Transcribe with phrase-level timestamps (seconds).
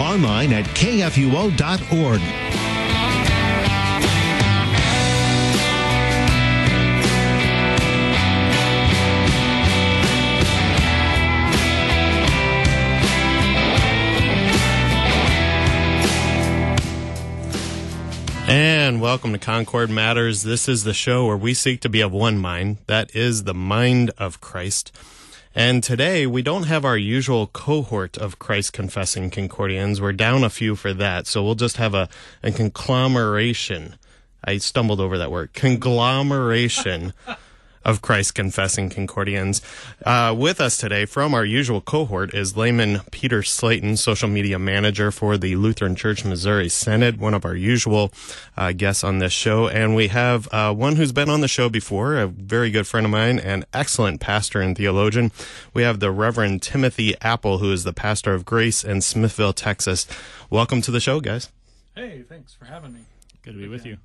[0.00, 2.20] online at kfuo.org.
[18.50, 20.42] And welcome to Concord Matters.
[20.42, 22.78] This is the show where we seek to be of one mind.
[22.88, 24.90] That is the mind of Christ.
[25.54, 30.00] And today we don't have our usual cohort of Christ confessing Concordians.
[30.00, 31.26] We're down a few for that.
[31.26, 32.08] So we'll just have a,
[32.42, 33.96] a conglomeration.
[34.44, 35.52] I stumbled over that word.
[35.52, 37.12] Conglomeration
[37.84, 39.62] of Christ confessing Concordians.
[40.04, 45.10] Uh, with us today from our usual cohort is layman Peter Slayton, social media manager
[45.10, 48.12] for the Lutheran Church Missouri Synod, one of our usual
[48.56, 49.68] uh, guests on this show.
[49.68, 53.06] And we have uh, one who's been on the show before, a very good friend
[53.06, 55.32] of mine, and excellent pastor and theologian.
[55.72, 60.06] We have the Reverend Timothy Apple, who is the pastor of Grace in Smithville, Texas.
[60.50, 61.48] Welcome to the show, guys.
[61.94, 63.00] Hey, thanks for having me.
[63.42, 63.98] Good to be with you.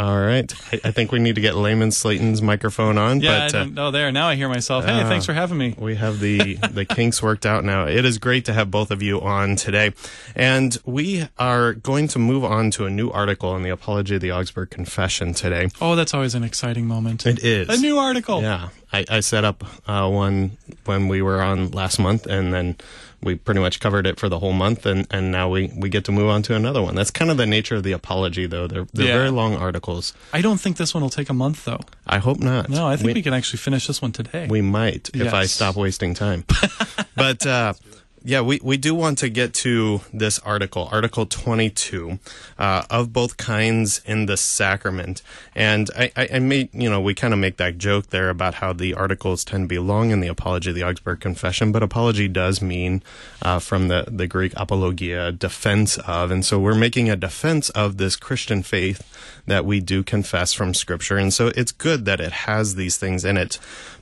[0.00, 0.50] All right.
[0.72, 3.20] I, I think we need to get Layman Slayton's microphone on.
[3.20, 4.10] Yeah, but, I uh, know there.
[4.10, 4.86] Now I hear myself.
[4.86, 5.74] Hey, uh, thanks for having me.
[5.76, 7.86] We have the the kinks worked out now.
[7.86, 9.92] It is great to have both of you on today,
[10.34, 14.22] and we are going to move on to a new article on the Apology of
[14.22, 15.68] the Augsburg Confession today.
[15.82, 17.26] Oh, that's always an exciting moment.
[17.26, 18.40] It is A new article.
[18.40, 20.52] Yeah, I, I set up uh, one
[20.86, 22.76] when we were on last month, and then
[23.22, 26.04] we pretty much covered it for the whole month, and, and now we, we get
[26.06, 26.94] to move on to another one.
[26.94, 28.66] That's kind of the nature of the apology, though.
[28.66, 29.16] They're they're Yeah.
[29.18, 30.12] very long articles.
[30.32, 31.80] I don't think this one will take a month though.
[32.06, 32.68] I hope not.
[32.68, 34.46] No, I think we, we can actually finish this one today.
[34.48, 36.44] We might if I stop wasting time.
[37.16, 37.74] but uh,
[38.22, 42.18] yeah, we, we do want to get to this article, Article 22,
[42.58, 45.22] uh, of both kinds in the sacrament.
[45.54, 48.56] And I, I, I made, you know, we kind of make that joke there about
[48.56, 51.82] how the articles tend to be long in the Apology of the Augsburg Confession, but
[51.82, 53.02] apology does mean
[53.40, 56.30] uh, from the, the Greek apologia, defense of.
[56.30, 59.02] And so we're making a defense of this Christian faith
[59.46, 61.16] that we do confess from Scripture.
[61.16, 63.58] And so it's good that it has these things in it.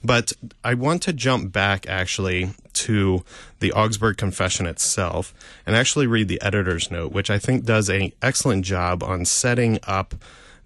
[0.08, 0.32] But
[0.64, 3.24] I want to jump back actually to
[3.60, 5.34] the Augsburg Confession itself
[5.66, 9.78] and actually read the editor's note, which I think does an excellent job on setting
[9.86, 10.14] up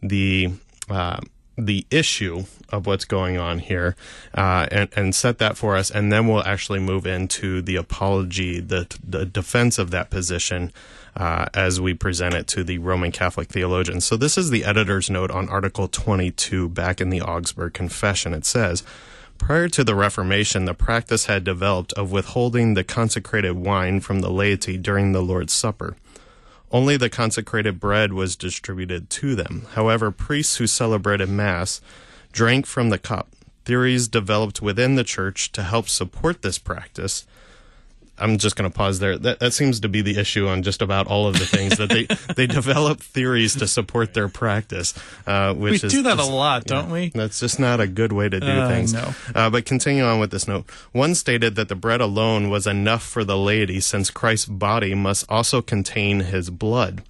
[0.00, 0.52] the
[0.88, 1.19] uh,
[1.58, 3.97] the issue of what's going on here
[4.32, 5.91] uh, and, and set that for us.
[5.91, 10.72] And then we'll actually move into the apology, the, the defense of that position
[11.16, 14.04] uh, as we present it to the Roman Catholic theologians.
[14.04, 18.34] So this is the editor's note on Article 22 back in the Augsburg Confession.
[18.34, 18.84] It says,
[19.42, 24.30] Prior to the Reformation, the practice had developed of withholding the consecrated wine from the
[24.30, 25.97] laity during the Lord's Supper.
[26.70, 29.66] Only the consecrated bread was distributed to them.
[29.72, 31.81] However, priests who celebrated Mass
[32.31, 33.34] drank from the cup.
[33.64, 37.26] Theories developed within the church to help support this practice.
[38.19, 39.17] I'm just going to pause there.
[39.19, 41.89] That, that seems to be the issue on just about all of the things that
[41.89, 42.05] they
[42.37, 44.95] they develop theories to support their practice.
[45.27, 47.09] Uh, which we is do that just- a lot, don't we?
[47.15, 48.93] That's just not a good way to do Uh, things.
[48.93, 49.15] no.
[49.34, 50.69] Uh, but continue on with this note.
[50.93, 55.25] One stated that the bread alone was enough for the laity, since Christ's body must
[55.31, 57.03] also contain his blood.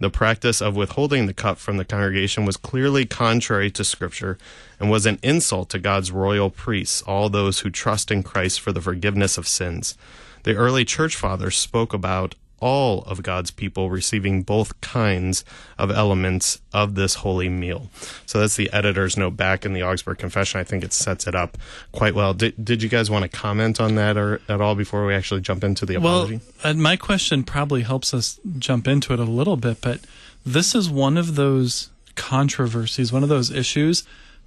[0.00, 4.38] The practice of withholding the cup from the congregation was clearly contrary to Scripture
[4.80, 8.72] and was an insult to God's royal priests, all those who trust in Christ for
[8.72, 9.96] the forgiveness of sins.
[10.44, 15.44] The early church fathers spoke about all of God's people receiving both kinds
[15.76, 17.90] of elements of this holy meal.
[18.24, 20.60] So that's the editor's note back in the Augsburg Confession.
[20.60, 21.58] I think it sets it up
[21.92, 22.32] quite well.
[22.32, 25.42] Did, did you guys want to comment on that or at all before we actually
[25.42, 26.40] jump into the Well, apology?
[26.62, 30.00] uh, my question probably helps us jump into it a little bit, but
[30.46, 34.04] this is one of those controversies, one of those issues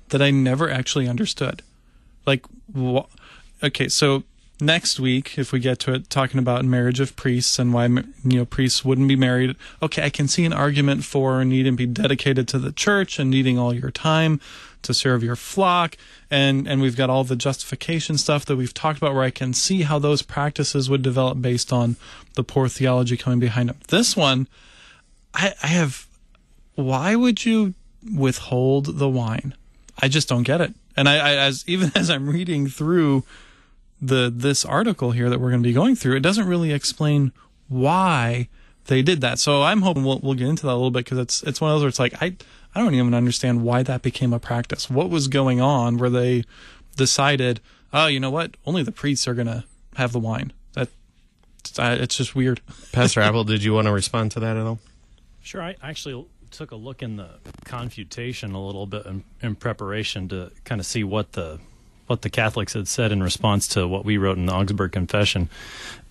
[0.09, 1.61] that I never actually understood.
[2.25, 2.45] Like,
[2.75, 3.05] wh-
[3.61, 4.23] okay, so
[4.59, 8.03] next week, if we get to it, talking about marriage of priests and why you
[8.23, 9.55] know priests wouldn't be married.
[9.81, 13.29] Okay, I can see an argument for needing to be dedicated to the church and
[13.29, 14.39] needing all your time
[14.83, 15.97] to serve your flock,
[16.29, 19.53] and and we've got all the justification stuff that we've talked about, where I can
[19.53, 21.95] see how those practices would develop based on
[22.35, 23.77] the poor theology coming behind them.
[23.87, 24.47] This one,
[25.33, 26.07] I, I have.
[26.75, 27.73] Why would you
[28.15, 29.55] withhold the wine?
[29.99, 30.73] I just don't get it.
[30.95, 33.23] And I, I as even as I'm reading through
[34.01, 37.31] the this article here that we're going to be going through, it doesn't really explain
[37.67, 38.47] why
[38.85, 39.39] they did that.
[39.39, 41.71] So I'm hoping we'll, we'll get into that a little bit because it's it's one
[41.71, 42.35] of those where it's like I
[42.75, 44.89] I don't even understand why that became a practice.
[44.89, 46.43] What was going on where they
[46.95, 47.59] decided,
[47.93, 49.65] oh, you know what, only the priests are gonna
[49.95, 50.53] have the wine.
[50.73, 50.89] That
[51.77, 52.61] it's just weird.
[52.91, 54.79] Pastor Apple, did you want to respond to that at all?
[55.41, 55.61] Sure.
[55.61, 57.29] I actually took a look in the
[57.65, 61.59] confutation a little bit in, in preparation to kind of see what the
[62.07, 65.49] what the Catholics had said in response to what we wrote in the Augsburg Confession,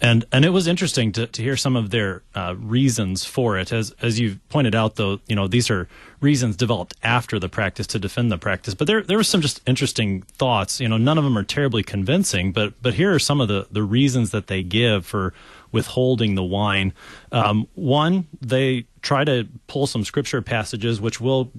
[0.01, 3.73] and and it was interesting to, to hear some of their uh, reasons for it.
[3.73, 5.89] As as you pointed out, though, you know these are
[6.21, 8.75] reasons developed after the practice to defend the practice.
[8.75, 10.81] But there there were some just interesting thoughts.
[10.81, 13.67] You know, none of them are terribly convincing, but but here are some of the
[13.71, 15.33] the reasons that they give for
[15.73, 16.93] withholding the wine.
[17.33, 21.51] Um, one, they try to pull some scripture passages, which will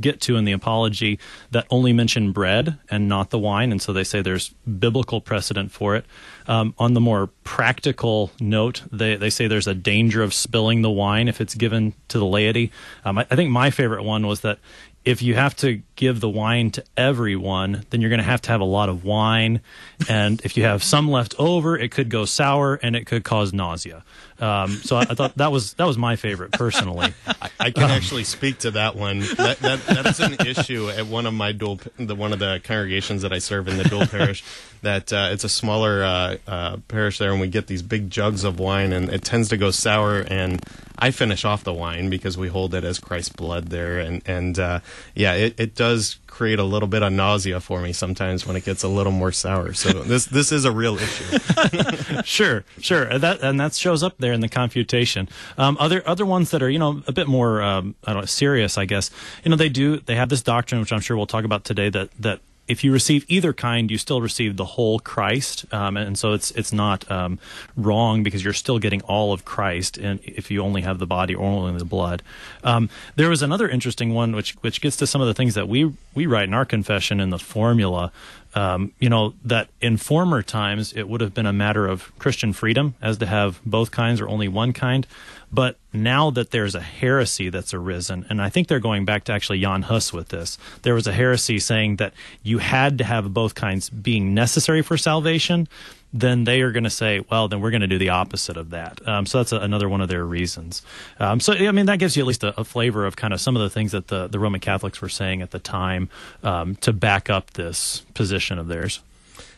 [0.00, 1.18] get to in the apology
[1.50, 5.72] that only mention bread and not the wine, and so they say there's biblical precedent
[5.72, 6.04] for it.
[6.46, 10.90] Um, on the more practical note, they, they say there's a danger of spilling the
[10.90, 12.72] wine if it's given to the laity.
[13.04, 14.58] Um, I, I think my favorite one was that
[15.04, 18.50] if you have to give the wine to everyone, then you're going to have to
[18.50, 19.62] have a lot of wine.
[20.08, 23.52] And if you have some left over, it could go sour and it could cause
[23.52, 24.04] nausea.
[24.40, 27.12] Um, so I, I, thought that was that was my favorite personally.
[27.26, 29.20] I, I can um, actually speak to that one.
[29.20, 32.60] That, that, that is an issue at one of my dual the one of the
[32.64, 34.42] congregations that I serve in the dual parish.
[34.82, 38.44] That uh, it's a smaller uh, uh, parish there, and we get these big jugs
[38.44, 40.20] of wine, and it tends to go sour.
[40.20, 40.64] And
[40.98, 44.58] I finish off the wine because we hold it as Christ's blood there, and and
[44.58, 44.80] uh,
[45.14, 48.64] yeah, it, it does create a little bit of nausea for me sometimes when it
[48.64, 49.74] gets a little more sour.
[49.74, 51.38] So this this is a real issue.
[52.24, 53.18] sure, sure.
[53.18, 55.28] That and that shows up there in the confutation.
[55.58, 58.26] Um, other other ones that are you know a bit more um, I don't know
[58.26, 59.10] serious, I guess.
[59.44, 61.90] You know they do they have this doctrine which I'm sure we'll talk about today
[61.90, 62.40] that that
[62.70, 66.52] if you receive either kind, you still receive the whole Christ, um, and so it's
[66.52, 67.40] it's not um,
[67.76, 71.34] wrong because you're still getting all of Christ, and if you only have the body
[71.34, 72.22] or only the blood.
[72.62, 75.68] Um, there was another interesting one which which gets to some of the things that
[75.68, 78.12] we we write in our confession in the formula
[78.54, 82.52] um, you know, that in former times it would have been a matter of Christian
[82.52, 85.06] freedom as to have both kinds or only one kind.
[85.52, 89.32] But now that there's a heresy that's arisen, and I think they're going back to
[89.32, 92.12] actually Jan Hus with this, there was a heresy saying that
[92.42, 95.68] you had to have both kinds being necessary for salvation
[96.12, 98.70] then they are going to say, well, then we're going to do the opposite of
[98.70, 99.06] that.
[99.06, 100.82] Um, so that's a, another one of their reasons.
[101.18, 103.40] Um, so, I mean, that gives you at least a, a, flavor of kind of
[103.40, 106.08] some of the things that the, the Roman Catholics were saying at the time
[106.42, 109.00] um, to back up this position of theirs.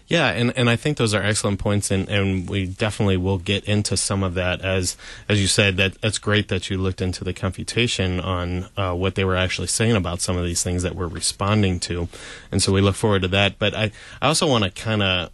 [0.09, 3.65] Yeah, and, and I think those are excellent points, and, and we definitely will get
[3.65, 4.61] into some of that.
[4.61, 4.95] As
[5.27, 9.15] as you said, that that's great that you looked into the confutation on uh, what
[9.15, 12.09] they were actually saying about some of these things that we're responding to,
[12.51, 13.59] and so we look forward to that.
[13.59, 13.91] But I,
[14.21, 15.31] I also want to kind of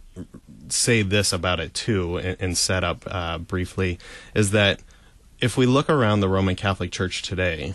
[0.71, 3.99] say this about it too, and, and set up uh, briefly,
[4.33, 4.81] is that
[5.39, 7.73] if we look around the Roman Catholic Church today,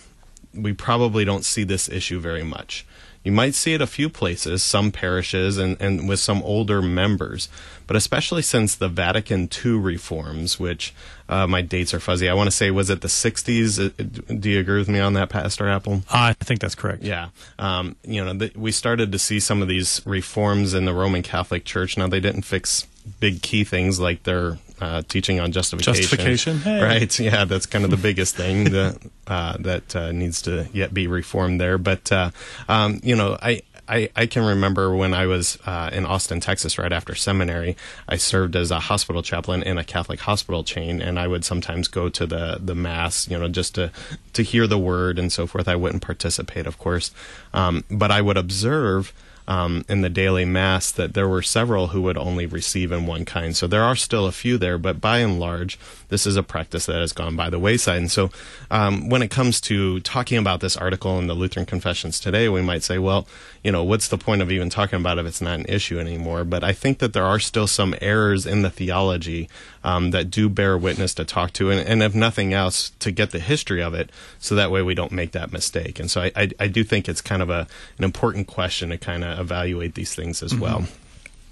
[0.52, 2.86] we probably don't see this issue very much.
[3.24, 7.48] You might see it a few places, some parishes, and, and with some older members.
[7.86, 10.94] But especially since the Vatican II reforms, which
[11.28, 12.28] uh, my dates are fuzzy.
[12.28, 13.78] I want to say, was it the 60s?
[13.80, 16.02] Uh, do you agree with me on that, Pastor Apple?
[16.12, 17.02] I think that's correct.
[17.02, 17.28] Yeah.
[17.58, 21.22] Um, you know, the, we started to see some of these reforms in the Roman
[21.22, 21.96] Catholic Church.
[21.96, 22.86] Now, they didn't fix
[23.20, 26.02] big key things like their uh, teaching on justification.
[26.02, 26.82] Justification, hey.
[26.82, 27.18] right?
[27.18, 31.06] Yeah, that's kind of the biggest thing that uh, that uh, needs to yet be
[31.06, 31.78] reformed there.
[31.78, 32.30] But uh,
[32.68, 33.62] um, you know, I.
[33.88, 37.76] I, I can remember when I was uh, in Austin, Texas, right after seminary.
[38.08, 41.88] I served as a hospital chaplain in a Catholic hospital chain, and I would sometimes
[41.88, 43.90] go to the the mass, you know, just to
[44.32, 45.68] to hear the word and so forth.
[45.68, 47.10] I wouldn't participate, of course,
[47.52, 49.12] um, but I would observe
[49.46, 53.24] um, in the daily mass that there were several who would only receive in one
[53.24, 53.56] kind.
[53.56, 56.86] So there are still a few there, but by and large, this is a practice
[56.86, 57.98] that has gone by the wayside.
[57.98, 58.30] And so
[58.70, 62.62] um, when it comes to talking about this article in the Lutheran Confessions today, we
[62.62, 63.26] might say, well,
[63.64, 65.98] you know, what's the point of even talking about it if it's not an issue
[65.98, 66.44] anymore?
[66.44, 69.48] But I think that there are still some errors in the theology
[69.82, 73.30] um, that do bear witness to talk to, and, and, if nothing else, to get
[73.30, 75.98] the history of it, so that way we don't make that mistake.
[75.98, 77.66] And so I, I, I do think it's kind of a
[77.96, 80.62] an important question to kind of evaluate these things as mm-hmm.
[80.62, 80.84] well.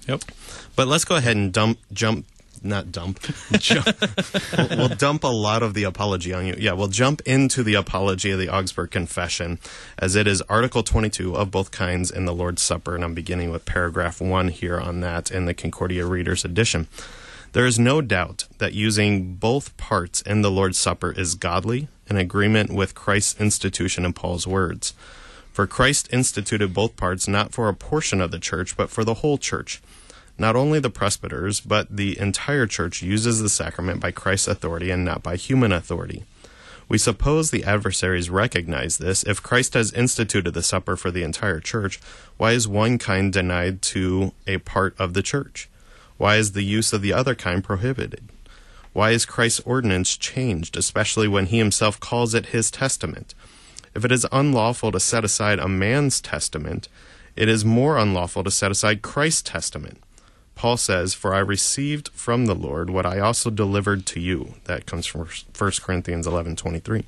[0.07, 0.21] Yep.
[0.75, 2.25] But let's go ahead and dump jump
[2.63, 3.19] not dump.
[3.53, 3.87] jump,
[4.57, 6.55] we'll, we'll, dump a lot of the apology on you.
[6.57, 9.59] Yeah, we'll jump into the apology of the Augsburg Confession,
[9.97, 13.51] as it is Article 22 of both kinds in the Lord's Supper, and I'm beginning
[13.51, 16.87] with paragraph 1 here on that in the Concordia Reader's Edition.
[17.53, 22.17] There is no doubt that using both parts in the Lord's Supper is godly, in
[22.17, 24.93] agreement with Christ's institution and Paul's words.
[25.51, 29.15] For Christ instituted both parts not for a portion of the church, but for the
[29.15, 29.81] whole church
[30.37, 35.05] Not only the presbyters, but the entire church uses the sacrament by Christ's authority and
[35.05, 36.23] not by human authority.
[36.89, 39.23] We suppose the adversaries recognize this.
[39.23, 41.99] If Christ has instituted the supper for the entire church,
[42.37, 45.69] why is one kind denied to a part of the church?
[46.17, 48.29] Why is the use of the other kind prohibited?
[48.91, 53.33] Why is Christ's ordinance changed, especially when he himself calls it his testament?
[53.95, 56.89] If it is unlawful to set aside a man's testament,
[57.35, 60.02] it is more unlawful to set aside Christ's testament.
[60.55, 64.55] Paul says, For I received from the Lord what I also delivered to you.
[64.65, 67.05] That comes from 1 Corinthians 11 23.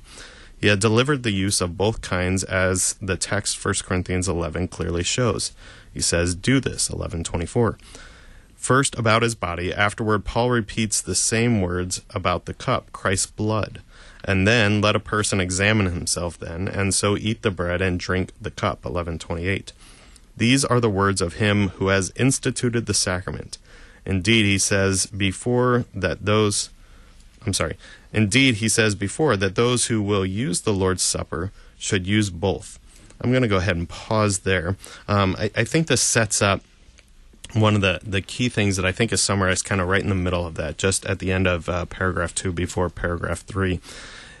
[0.60, 5.02] He had delivered the use of both kinds as the text 1 Corinthians 11 clearly
[5.02, 5.52] shows.
[5.92, 7.78] He says, Do this, 1124.
[8.56, 13.82] First about his body, afterward, Paul repeats the same words about the cup, Christ's blood.
[14.24, 18.32] And then let a person examine himself then, and so eat the bread and drink
[18.40, 19.72] the cup, 1128.
[20.36, 23.58] These are the words of him who has instituted the sacrament.
[24.04, 26.70] Indeed, he says before that those,
[27.44, 27.76] I'm sorry,
[28.12, 32.78] indeed, he says before that those who will use the Lord's Supper should use both.
[33.20, 34.76] I'm going to go ahead and pause there.
[35.08, 36.60] Um, I, I think this sets up
[37.54, 40.08] one of the, the key things that I think is summarized kind of right in
[40.08, 43.80] the middle of that, just at the end of uh, paragraph two before paragraph three.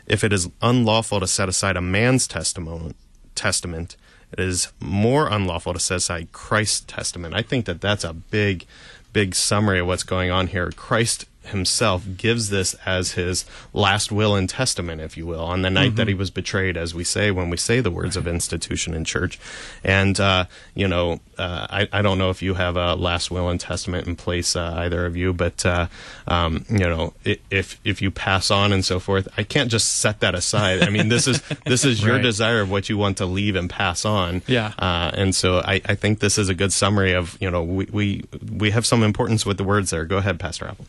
[0.06, 2.94] If it is unlawful to set aside a man's testimony,
[3.34, 3.96] testament,
[4.36, 7.34] it is more unlawful to set aside Christ's testament.
[7.34, 8.66] I think that that's a big,
[9.12, 10.70] big summary of what's going on here.
[10.70, 15.70] Christ himself gives this as his last will and testament, if you will, on the
[15.70, 15.96] night mm-hmm.
[15.96, 19.04] that he was betrayed, as we say when we say the words of institution in
[19.04, 19.38] church.
[19.84, 23.48] And, uh, you know, uh, I, I don't know if you have a last will
[23.48, 25.88] and testament in place, uh, either of you, but, uh,
[26.26, 27.12] um, you know,
[27.50, 30.82] if, if you pass on and so forth, I can't just set that aside.
[30.82, 32.22] I mean, this is, this is your right.
[32.22, 34.42] desire of what you want to leave and pass on.
[34.46, 34.72] Yeah.
[34.78, 37.86] Uh, and so I, I think this is a good summary of, you know, we,
[37.92, 40.04] we, we have some importance with the words there.
[40.04, 40.86] Go ahead, Pastor Apple.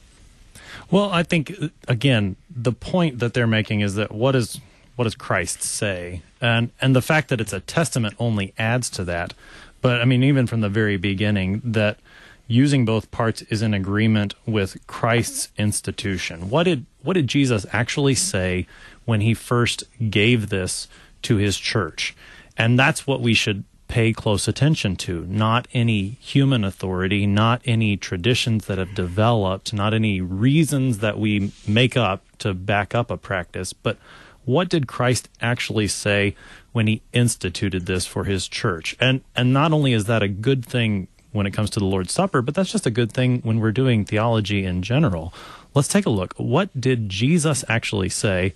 [0.90, 1.54] Well, I think
[1.88, 4.60] again, the point that they're making is that what is
[4.96, 9.04] what does Christ say, and and the fact that it's a testament only adds to
[9.06, 9.34] that.
[9.82, 12.00] But I mean, even from the very beginning, that
[12.48, 16.50] using both parts is in agreement with Christ's institution.
[16.50, 18.66] What did what did Jesus actually say
[19.06, 20.88] when he first gave this
[21.24, 22.16] to his church?
[22.58, 25.26] And that's what we should pay close attention to.
[25.26, 31.52] Not any human authority, not any traditions that have developed, not any reasons that we
[31.68, 33.98] make up to back up a practice, but
[34.46, 36.34] what did Christ actually say
[36.72, 38.96] when he instituted this for his church?
[39.00, 42.14] And and not only is that a good thing when it comes to the Lord's
[42.14, 45.34] Supper, but that's just a good thing when we're doing theology in general.
[45.74, 46.34] Let's take a look.
[46.38, 48.54] What did Jesus actually say?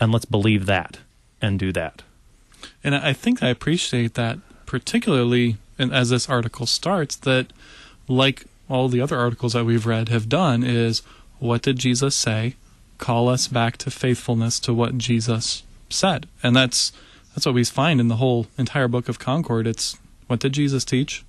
[0.00, 0.98] And let's believe that
[1.40, 2.02] and do that.
[2.82, 4.38] And I think I appreciate that
[4.70, 7.52] particularly and as this article starts, that
[8.06, 11.02] like all the other articles that we've read have done, is
[11.40, 12.54] what did Jesus say?
[12.96, 16.92] Call us back to faithfulness to what Jesus said, and that's
[17.34, 19.66] that's what we find in the whole entire book of Concord.
[19.66, 19.98] It's
[20.28, 21.24] what did Jesus teach?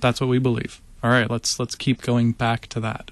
[0.00, 0.80] That's what we believe.
[1.02, 3.10] All right, let's let's keep going back to that.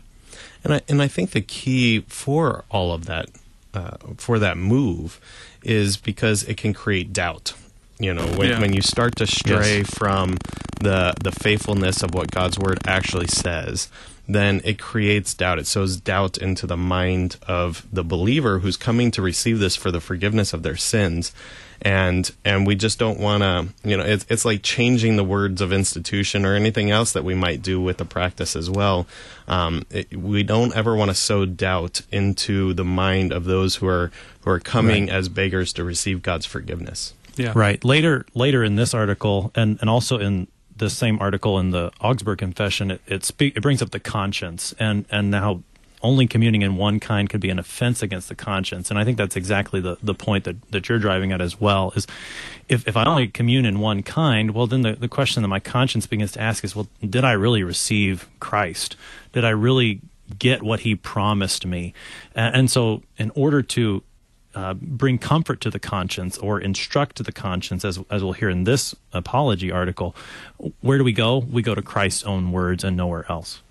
[0.63, 3.31] And I and I think the key for all of that,
[3.75, 5.21] uh, for that move,
[5.65, 7.55] is because it can create doubt
[8.03, 8.61] you know, when, yeah.
[8.61, 9.95] when you start to stray yes.
[9.95, 10.37] from
[10.81, 13.89] the the faithfulness of what God's word actually says,
[14.27, 15.61] then it creates doubt.
[15.61, 19.91] It sows doubt into the mind of the believer who's coming to receive this for
[19.91, 21.33] the forgiveness of their sins.
[21.81, 25.61] And and we just don't want to, you know, it's it's like changing the words
[25.61, 29.07] of institution or anything else that we might do with the practice as well.
[29.49, 33.87] Um, it, we don't ever want to sow doubt into the mind of those who
[33.87, 35.15] are who are coming right.
[35.15, 37.15] as beggars to receive God's forgiveness.
[37.37, 37.53] Yeah.
[37.55, 37.83] Right.
[37.85, 42.39] Later, later in this article, and and also in the same article in the Augsburg
[42.39, 45.63] Confession, it it, speak, it brings up the conscience and and now
[46.03, 48.91] only communing in one kind could be an offense against the conscience.
[48.91, 51.93] And I think that's exactly the, the point that, that you're driving at as well
[51.95, 52.07] is
[52.69, 55.61] if, if I only commune in one kind, well, then the, the question that my
[55.61, 58.97] conscience begins to ask is, well, did I really receive Christ?
[59.33, 60.01] Did I really
[60.39, 61.95] get what he promised me?
[62.35, 64.03] And, and so in order to
[64.55, 68.65] uh, bring comfort to the conscience or instruct the conscience, as, as we'll hear in
[68.65, 70.15] this apology article,
[70.81, 71.39] where do we go?
[71.39, 73.63] We go to Christ's own words and nowhere else.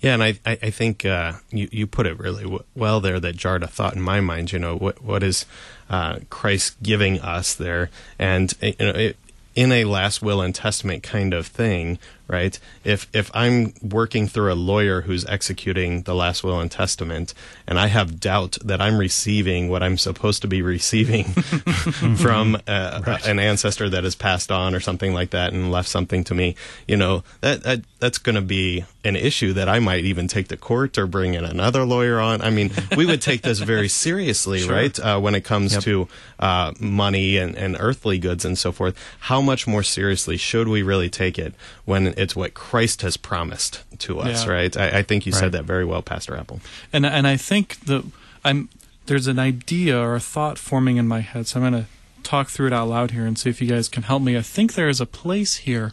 [0.00, 3.20] Yeah, and I I, I think uh, you you put it really w- well there.
[3.20, 4.50] That jarred a thought in my mind.
[4.50, 5.46] You know what what is
[5.88, 7.88] uh, Christ giving us there,
[8.18, 9.16] and you know it,
[9.54, 12.00] in a last will and testament kind of thing,
[12.32, 12.58] right?
[12.82, 17.34] If if I'm working through a lawyer who's executing the last will and testament,
[17.66, 21.24] and I have doubt that I'm receiving what I'm supposed to be receiving
[22.16, 23.26] from uh, right.
[23.26, 26.56] an ancestor that has passed on or something like that and left something to me,
[26.88, 30.48] you know that, that that's going to be an issue that I might even take
[30.48, 32.40] to court or bring in another lawyer on.
[32.40, 34.74] I mean, we would take this very seriously, sure.
[34.74, 34.98] right?
[34.98, 35.82] Uh, when it comes yep.
[35.82, 36.08] to
[36.38, 38.96] uh, money and, and earthly goods and so forth.
[39.20, 43.82] How much more seriously should we really take it when it's what Christ has promised
[44.00, 44.52] to us, yeah.
[44.52, 44.76] right?
[44.76, 45.40] I, I, think you right.
[45.40, 46.60] said that very well, Pastor Apple.
[46.92, 48.04] And and I think the
[48.44, 48.68] I'm
[49.06, 51.88] there's an idea or a thought forming in my head, so I'm going to
[52.22, 54.36] talk through it out loud here and see if you guys can help me.
[54.36, 55.92] I think there is a place here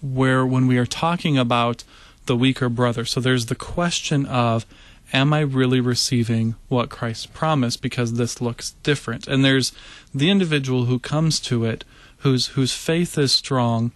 [0.00, 1.84] where when we are talking about
[2.26, 3.04] the weaker brother.
[3.04, 4.66] So there's the question of,
[5.12, 9.26] am I really receiving what Christ promised because this looks different?
[9.26, 9.72] And there's
[10.14, 11.84] the individual who comes to it
[12.18, 13.92] whose whose faith is strong,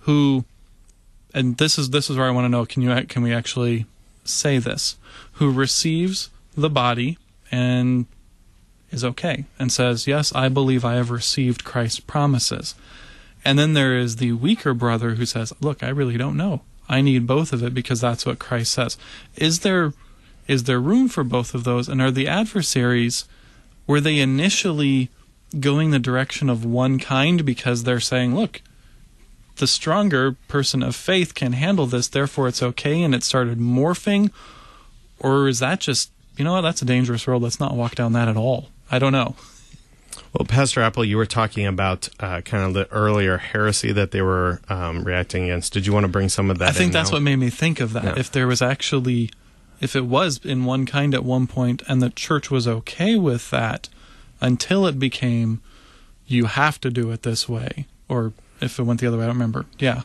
[0.00, 0.44] who
[1.34, 3.86] and this is this is where I want to know can you can we actually
[4.24, 4.96] say this?
[5.34, 7.18] Who receives the body
[7.50, 8.06] and
[8.90, 12.74] is okay and says, "Yes, I believe I have received Christ's promises."
[13.44, 16.62] And then there is the weaker brother who says, "Look, I really don't know.
[16.88, 18.98] I need both of it because that's what Christ says.
[19.36, 19.92] Is there
[20.48, 21.88] is there room for both of those?
[21.88, 23.26] And are the adversaries
[23.86, 25.08] were they initially
[25.58, 28.60] going the direction of one kind because they're saying, look,
[29.60, 34.30] the stronger person of faith can handle this, therefore it's okay, and it started morphing?
[35.20, 37.42] Or is that just, you know what, that's a dangerous road.
[37.42, 38.68] Let's not walk down that at all.
[38.90, 39.36] I don't know.
[40.32, 44.22] Well, Pastor Apple, you were talking about uh, kind of the earlier heresy that they
[44.22, 45.72] were um, reacting against.
[45.72, 46.68] Did you want to bring some of that?
[46.68, 47.16] I think that's now?
[47.16, 48.04] what made me think of that.
[48.04, 48.14] Yeah.
[48.16, 49.30] If there was actually,
[49.80, 53.50] if it was in one kind at one point, and the church was okay with
[53.50, 53.88] that,
[54.40, 55.60] until it became,
[56.26, 59.24] you have to do it this way, or if it went the other way.
[59.24, 59.66] I don't remember.
[59.78, 60.02] Yeah.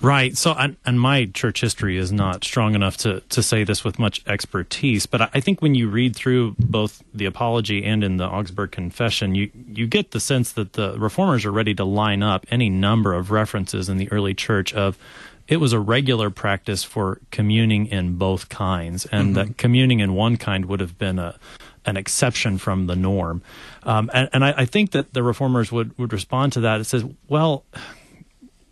[0.00, 0.36] Right.
[0.36, 3.98] So, and, and, my church history is not strong enough to, to say this with
[3.98, 8.26] much expertise, but I think when you read through both the Apology and in the
[8.26, 12.44] Augsburg Confession, you, you get the sense that the reformers are ready to line up
[12.50, 14.98] any number of references in the early church of
[15.46, 19.48] it was a regular practice for communing in both kinds, and mm-hmm.
[19.48, 21.38] that communing in one kind would have been a
[21.86, 23.42] an exception from the norm.
[23.82, 26.80] Um, and, and I, I, think that the reformers would, would respond to that.
[26.80, 27.64] It says, well,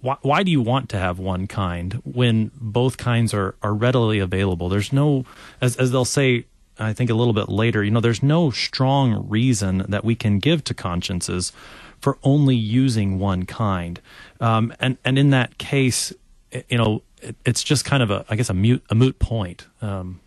[0.01, 4.19] why, why do you want to have one kind when both kinds are, are readily
[4.19, 4.69] available?
[4.69, 5.25] There's no,
[5.61, 6.47] as, as they'll say,
[6.79, 10.39] I think a little bit later, you know, there's no strong reason that we can
[10.39, 11.53] give to consciences
[12.01, 14.01] for only using one kind.
[14.41, 16.13] Um, and, and in that case,
[16.69, 19.67] you know, it, it's just kind of a, I guess, a mute, a moot point.
[19.81, 20.21] Um,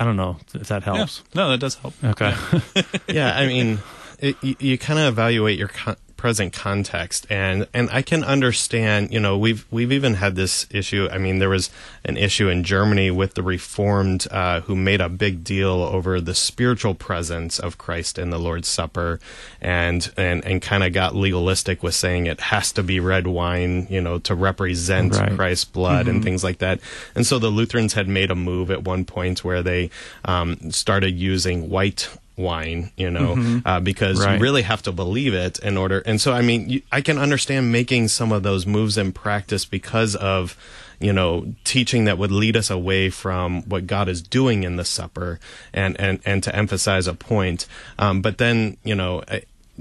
[0.00, 1.22] I don't know if that helps.
[1.34, 1.42] Yeah.
[1.42, 1.92] No, that does help.
[2.02, 2.34] Okay.
[2.74, 3.78] Yeah, yeah I mean,
[4.18, 9.10] it, you, you kind of evaluate your con- present context and and I can understand
[9.10, 11.70] you know we've we've even had this issue I mean there was
[12.04, 16.34] an issue in Germany with the reformed uh, who made a big deal over the
[16.34, 19.18] spiritual presence of Christ in the Lord's Supper
[19.62, 23.86] and and and kind of got legalistic with saying it has to be red wine
[23.88, 25.34] you know to represent right.
[25.34, 26.16] Christ's blood mm-hmm.
[26.16, 26.80] and things like that
[27.14, 29.88] and so the Lutherans had made a move at one point where they
[30.26, 33.66] um, started using white wine, you know, mm-hmm.
[33.66, 34.34] uh, because right.
[34.34, 36.00] you really have to believe it in order.
[36.06, 39.64] And so, I mean, you, I can understand making some of those moves in practice
[39.64, 40.56] because of,
[40.98, 44.84] you know, teaching that would lead us away from what God is doing in the
[44.84, 45.38] supper
[45.72, 47.66] and, and, and to emphasize a point.
[47.98, 49.22] Um, but then, you know,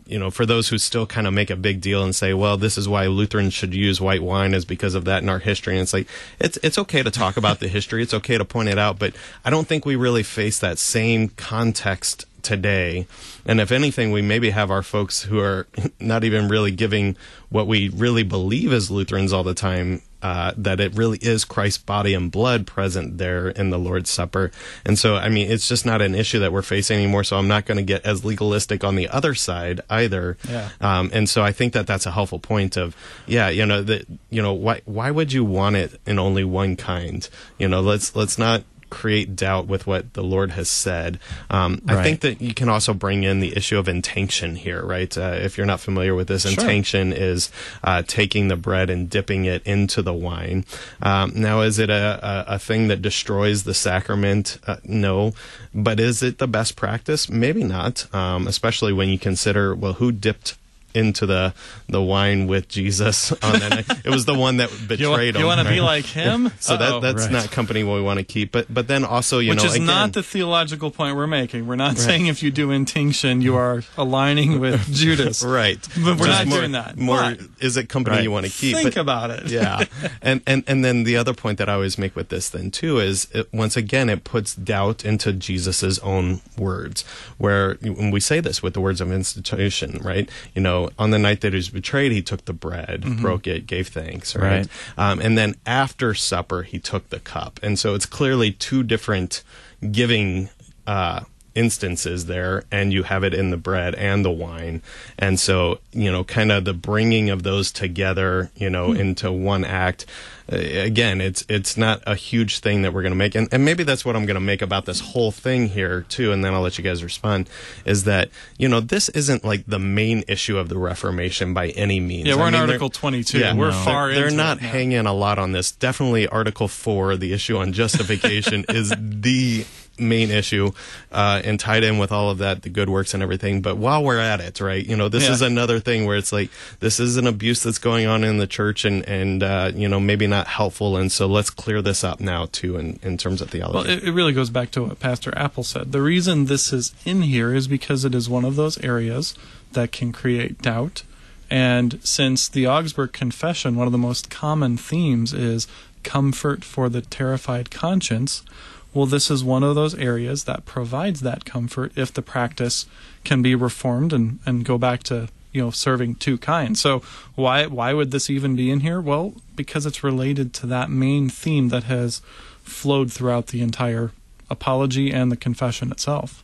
[0.05, 2.57] you know, for those who still kind of make a big deal and say, well,
[2.57, 5.73] this is why Lutherans should use white wine is because of that in our history.
[5.73, 6.07] And it's like,
[6.39, 8.01] it's, it's okay to talk about the history.
[8.01, 11.29] It's okay to point it out, but I don't think we really face that same
[11.29, 13.05] context today.
[13.45, 15.67] And if anything, we maybe have our folks who are
[15.99, 17.15] not even really giving
[17.49, 20.01] what we really believe as Lutherans all the time.
[20.21, 24.51] Uh, that it really is Christ's body and blood present there in the Lord's Supper.
[24.83, 27.23] And so, I mean, it's just not an issue that we're facing anymore.
[27.23, 30.35] So I'm not going to get as legalistic on the other side either.
[30.49, 30.71] Yeah.
[30.81, 34.07] Um, and so I think that that's a helpful point of, yeah, you know, that,
[34.29, 37.29] you know, why, why would you want it in only one kind?
[37.57, 41.19] You know, let's, let's not create doubt with what the Lord has said.
[41.49, 41.97] Um, right.
[41.97, 45.15] I think that you can also bring in the issue of intinction here, right?
[45.17, 46.51] Uh, if you're not familiar with this, sure.
[46.51, 47.51] intinction is
[47.83, 50.65] uh, taking the bread and dipping it into the wine.
[51.01, 54.57] Um, now, is it a, a, a, thing that destroys the sacrament?
[54.65, 55.33] Uh, no.
[55.73, 57.29] But is it the best practice?
[57.29, 60.57] Maybe not, um, especially when you consider, well, who dipped
[60.93, 61.53] into the
[61.87, 63.99] the wine with Jesus on that night.
[64.05, 65.41] It was the one that You, betrayed him.
[65.41, 66.51] you want to be like him?
[66.59, 66.99] so that Uh-oh.
[66.99, 67.31] that's Right.
[67.31, 68.51] not company we want to keep.
[68.51, 71.27] But but then also you Which know Which is again, not the theological point we're
[71.27, 71.67] making.
[71.67, 75.43] We're not saying if you do intinction, you are aligning with Judas.
[75.43, 75.79] right.
[76.03, 76.97] But we're Just not more, doing that.
[76.97, 78.23] More But- is it company Right.
[78.23, 78.75] you want to keep?
[78.75, 79.47] Think But- about it.
[79.49, 79.83] yeah
[80.21, 82.99] and, and and then the other point that i always make with this then too
[82.99, 87.03] is it, once again it puts doubt into jesus's own words
[87.37, 91.19] where when we say this with the words of institution right you know on the
[91.19, 94.67] night that he was betrayed he took the bread broke it gave thanks right, Right.
[94.97, 97.59] Um, and then after supper he took the cup.
[97.61, 99.43] And so it's clearly two different
[99.91, 100.49] giving
[100.87, 101.21] uh
[101.55, 104.81] instances there and you have it in the bread and the wine.
[105.17, 109.65] And so you know kind of the bringing of those together you know into one
[109.65, 110.05] act
[110.51, 113.35] uh, again it's it's not a huge thing that we're going to make.
[113.35, 116.31] And, and maybe that's what i'm going to make about this whole thing here too
[116.31, 117.49] and then i'll let you guys respond
[117.85, 121.99] is that you know this isn't like the main issue of the reformation by any
[121.99, 122.27] means.
[122.27, 123.39] Yeah, we're I in mean, Article 22.
[123.39, 123.83] yeah, we're no.
[123.83, 125.71] far they're, they're not hanging a lot on this.
[125.71, 129.65] Definitely article 4 the issue on justification is the
[129.99, 130.71] main issue
[131.11, 134.03] uh, and tied in with all of that the good works and everything but while
[134.03, 135.31] we're at it right you know this Yeah.
[135.33, 138.47] is another thing where it's like this is an abuse that's going on in the
[138.47, 142.19] church and and uh, you know maybe not helpful and so let's clear this up
[142.19, 144.99] now too in, in terms of theology Well, it, it really goes back to what
[144.99, 145.91] Pastor Apple said.
[145.91, 149.35] The reason this is in here is because it is one of those areas
[149.73, 151.03] that can create doubt.
[151.49, 155.67] And since the Augsburg Confession, one of the most common themes is
[156.03, 158.43] comfort for the terrified conscience,
[158.93, 162.85] well, this is one of those areas that provides that comfort if the practice
[163.23, 166.81] can be reformed and, and go back to you know serving two kinds.
[166.81, 167.01] So
[167.35, 168.99] why why would this even be in here?
[169.01, 172.21] Well, because it's related to that main theme that has
[172.63, 174.11] flowed throughout the entire
[174.49, 176.43] apology and the confession itself.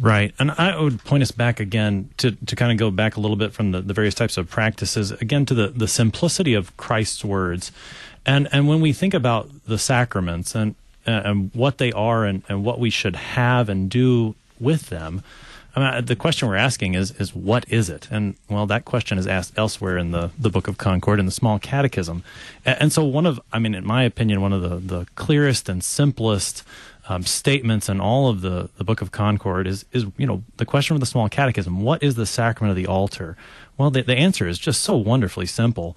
[0.00, 0.32] Right.
[0.38, 3.36] And I would point us back again to, to kind of go back a little
[3.36, 7.22] bit from the, the various types of practices, again, to the, the simplicity of Christ's
[7.22, 7.70] words.
[8.24, 10.74] And, and when we think about the sacraments and,
[11.06, 15.22] and what they are and, and what we should have and do with them,
[15.74, 18.08] I mean, the question we're asking is, is what is it?
[18.10, 21.32] And well, that question is asked elsewhere in the, the Book of Concord in the
[21.32, 22.24] Small Catechism.
[22.64, 25.68] And, and so one of, I mean, in my opinion, one of the, the clearest
[25.68, 26.64] and simplest
[27.08, 30.66] um, statements in all of the, the Book of Concord is, is, you know, the
[30.66, 33.36] question of the Small Catechism, what is the sacrament of the altar?
[33.78, 35.96] Well, the, the answer is just so wonderfully simple.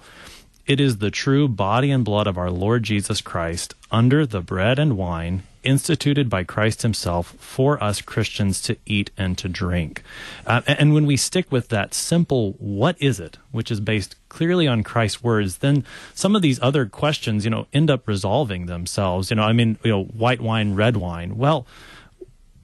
[0.66, 4.78] It is the true body and blood of our Lord Jesus Christ under the bread
[4.78, 10.02] and wine instituted by Christ Himself for us Christians to eat and to drink.
[10.46, 14.16] Uh, and, and when we stick with that simple, what is it, which is based
[14.30, 18.64] clearly on Christ's words, then some of these other questions, you know, end up resolving
[18.64, 19.28] themselves.
[19.28, 21.36] You know, I mean, you know, white wine, red wine.
[21.36, 21.66] Well,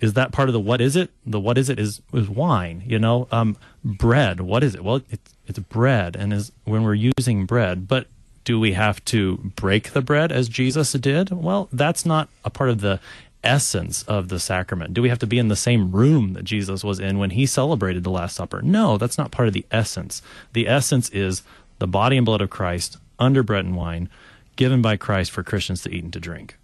[0.01, 1.11] is that part of the what is it?
[1.27, 2.83] The what is it is is wine.
[2.87, 4.41] You know, um, bread.
[4.41, 4.83] What is it?
[4.83, 8.07] Well, it's it's bread, and is when we're using bread, but
[8.45, 11.31] do we have to break the bread as Jesus did?
[11.31, 12.99] Well, that's not a part of the
[13.45, 14.95] essence of the sacrament.
[14.95, 17.47] Do we have to be in the same room that Jesus was in when he
[17.47, 18.63] celebrated the Last Supper?
[18.63, 20.23] No, that's not part of the essence.
[20.53, 21.43] The essence is
[21.79, 24.09] the body and blood of Christ under bread and wine,
[24.57, 26.57] given by Christ for Christians to eat and to drink.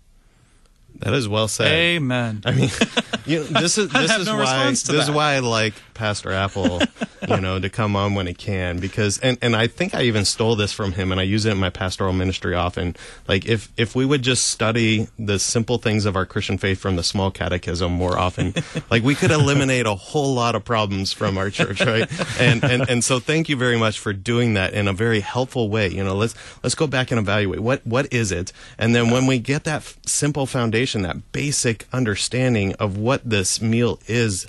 [0.99, 2.42] that is well said Amen.
[2.44, 2.70] I mean,
[3.27, 6.31] you know, this is this is no why this to is why I like Pastor
[6.31, 6.81] Apple,
[7.29, 10.25] you know, to come on when he can because and and I think I even
[10.25, 12.97] stole this from him and I use it in my pastoral ministry often.
[13.27, 16.97] Like if if we would just study the simple things of our Christian faith from
[16.97, 18.55] the small catechism more often,
[18.91, 22.09] like we could eliminate a whole lot of problems from our church, right?
[22.41, 25.69] And and and so thank you very much for doing that in a very helpful
[25.69, 25.89] way.
[25.89, 29.27] You know, let's let's go back and evaluate what what is it, and then when
[29.27, 34.46] we get that f- simple foundation, that basic understanding of what this meal is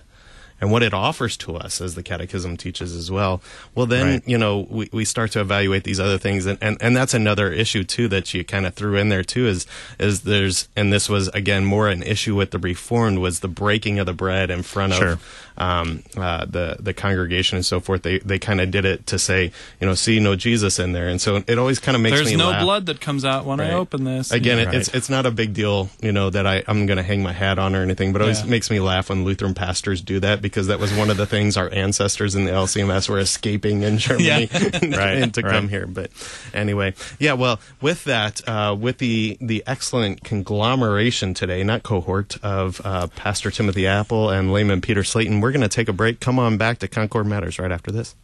[0.60, 3.42] and what it offers to us as the catechism teaches as well
[3.76, 4.28] well then Right.
[4.28, 7.52] you know we, we start to evaluate these other things and, and, and that's another
[7.52, 9.68] issue too that you kind of threw in there too is
[10.00, 14.00] is there's and this was again more an issue with the reformed was the breaking
[14.00, 15.10] of the bread in front Sure.
[15.14, 15.24] of
[15.58, 19.18] um, uh, the the congregation and so forth they they kind of did it to
[19.20, 22.16] say you know see no jesus in there and so it always kind of makes
[22.16, 22.62] There's me There's no laugh.
[22.64, 23.74] blood that comes out when I Right.
[23.74, 24.32] open this.
[24.32, 24.76] Again, it, Right.
[24.76, 27.34] it's it's not a big deal, you know, that I I'm going to hang my
[27.34, 28.14] hat on or anything.
[28.14, 28.50] But it always Yeah.
[28.52, 31.58] makes me laugh when Lutheran pastors do that because that was one of the things
[31.58, 35.52] our ancestors in the LCMS were escaping in Germany Right, and to right.
[35.52, 35.86] come here.
[35.88, 36.12] But
[36.54, 37.34] anyway, yeah.
[37.34, 43.52] Well, with that, uh, with the the excellent conglomeration today, not cohort of uh, Pastor
[43.52, 46.20] Timothy Apple and layman Peter Slayton, we're going to take a break.
[46.20, 48.16] Come on back to Concord Matters right after this.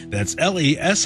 [0.08, 0.96] That's lesastl.org.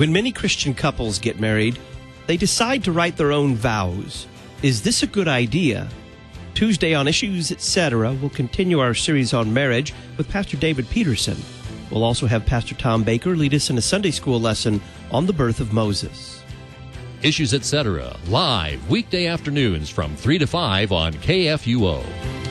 [0.00, 1.78] When many Christian couples get married,
[2.26, 4.26] they decide to write their own vows.
[4.62, 5.90] Is this a good idea?
[6.54, 11.36] Tuesday on Issues, etc., we'll continue our series on marriage with Pastor David Peterson.
[11.90, 15.34] We'll also have Pastor Tom Baker lead us in a Sunday school lesson on the
[15.34, 16.42] birth of Moses.
[17.22, 22.49] Issues, etc., live weekday afternoons from 3 to 5 on KFUO.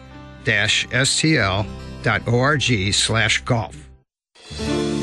[2.26, 3.88] org slash golf.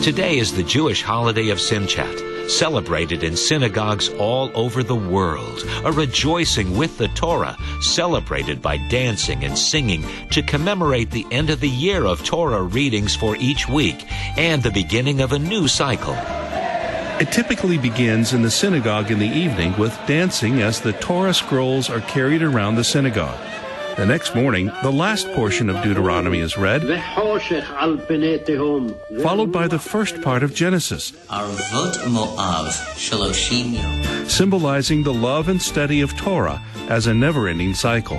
[0.04, 5.64] Today is the Jewish holiday of Simchat, celebrated in synagogues all over the world.
[5.84, 11.60] A rejoicing with the Torah, celebrated by dancing and singing to commemorate the end of
[11.60, 14.06] the year of Torah readings for each week
[14.38, 16.16] and the beginning of a new cycle.
[17.18, 21.90] It typically begins in the synagogue in the evening with dancing as the Torah scrolls
[21.90, 23.40] are carried around the synagogue.
[23.98, 26.82] The next morning, the last portion of Deuteronomy is read,
[29.22, 31.14] followed by the first part of Genesis,
[34.28, 38.18] symbolizing the love and study of Torah as a never ending cycle.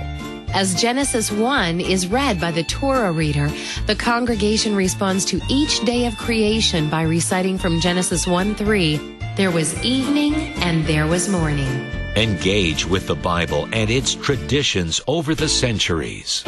[0.53, 3.51] As Genesis 1 is read by the Torah reader,
[3.85, 8.97] the congregation responds to each day of creation by reciting from Genesis 1 3,
[9.35, 11.96] There was evening and there was morning.
[12.17, 16.43] Engage with the Bible and its traditions over the centuries.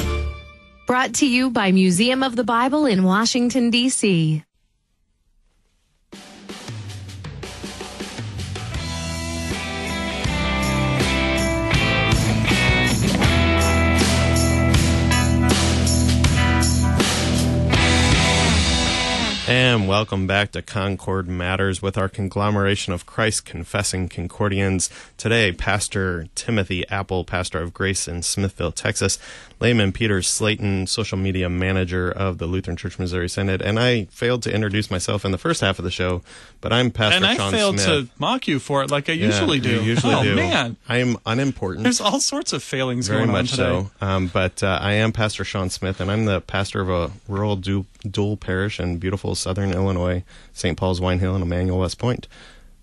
[0.87, 4.43] Brought to you by Museum of the Bible in Washington, D.C.
[19.49, 24.91] And welcome back to Concord Matters with our conglomeration of Christ confessing Concordians.
[25.17, 29.17] Today, Pastor Timothy Apple, pastor of Grace in Smithville, Texas,
[29.59, 33.63] Layman Peter Slayton, social media manager of the Lutheran Church Missouri Synod.
[33.63, 36.21] And I failed to introduce myself in the first half of the show,
[36.61, 38.07] but I'm Pastor and I Sean failed Smith.
[38.07, 39.71] to mock you for it like I Yeah, usually do.
[39.71, 40.35] you usually oh, do.
[40.35, 40.77] man.
[40.87, 41.83] I am unimportant.
[41.85, 43.63] There's all sorts of failings Very going on much today.
[43.63, 43.89] so.
[43.99, 47.55] Um, but uh, I am Pastor Sean Smith, and I'm the pastor of a rural
[47.55, 50.77] du- dual parish in beautiful southern Illinois, St.
[50.77, 52.27] Paul's, Wine Hill, and Emmanuel West Point.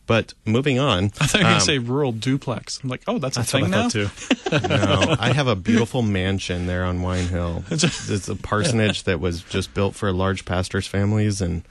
[0.07, 1.05] But moving on.
[1.21, 2.81] I thought you were going um, to say rural duplex.
[2.83, 3.89] I'm like, oh, that's a that's thing I now?
[3.89, 4.09] too.
[4.53, 7.65] no, I have a beautiful mansion there on Wine Hill.
[7.71, 11.63] It's a parsonage that was just built for large pastors' families, and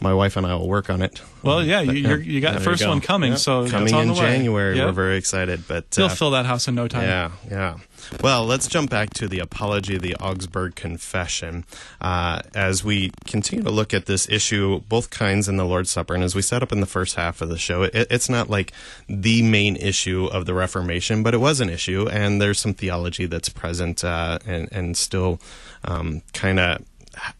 [0.00, 1.20] my wife and I will work on it.
[1.42, 2.88] Well, yeah, you, you got the first go.
[2.88, 3.38] one coming, Yeah.
[3.38, 4.20] so coming in the way.
[4.20, 4.76] January.
[4.76, 4.86] Yep.
[4.86, 7.02] We're very excited, but You'll uh, fill that house in no time.
[7.02, 7.76] yeah, yeah.
[8.22, 11.64] Well, let's jump back to the Apology of the Augsburg Confession
[12.00, 16.14] uh, as we continue to look at this issue, both kinds in the Lord's Supper.
[16.14, 18.48] And as we set up in the first half of the show, it, it's not
[18.48, 18.72] like
[19.08, 23.26] the main issue of the Reformation, but it was an issue, and there's some theology
[23.26, 25.40] that's present uh, and, and still
[25.84, 26.82] um, kind of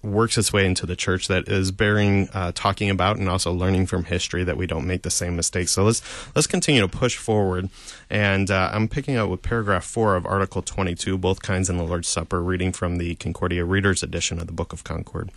[0.03, 3.87] works its way into the church that is bearing uh, talking about and also learning
[3.87, 5.73] from history that we don't make the same mistakes.
[5.73, 6.03] So let's
[6.35, 7.69] let's continue to push forward.
[8.09, 11.85] And uh, I'm picking up with paragraph four of Article 22, both kinds in the
[11.85, 15.31] Lord's Supper, reading from the Concordia Reader's Edition of the Book of Concord.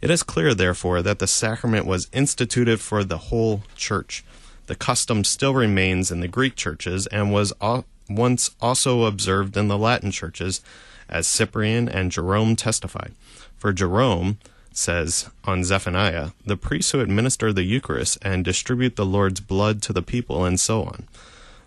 [0.00, 4.24] It is clear, therefore, that the sacrament was instituted for the whole church.
[4.66, 7.52] The custom still remains in the Greek churches and was
[8.08, 10.62] once also observed in the Latin churches,
[11.08, 13.08] as Cyprian and Jerome testify.
[13.60, 14.38] For Jerome,
[14.72, 19.92] says on Zephaniah, the priests who administer the Eucharist and distribute the Lord's blood to
[19.92, 21.06] the people, and so on.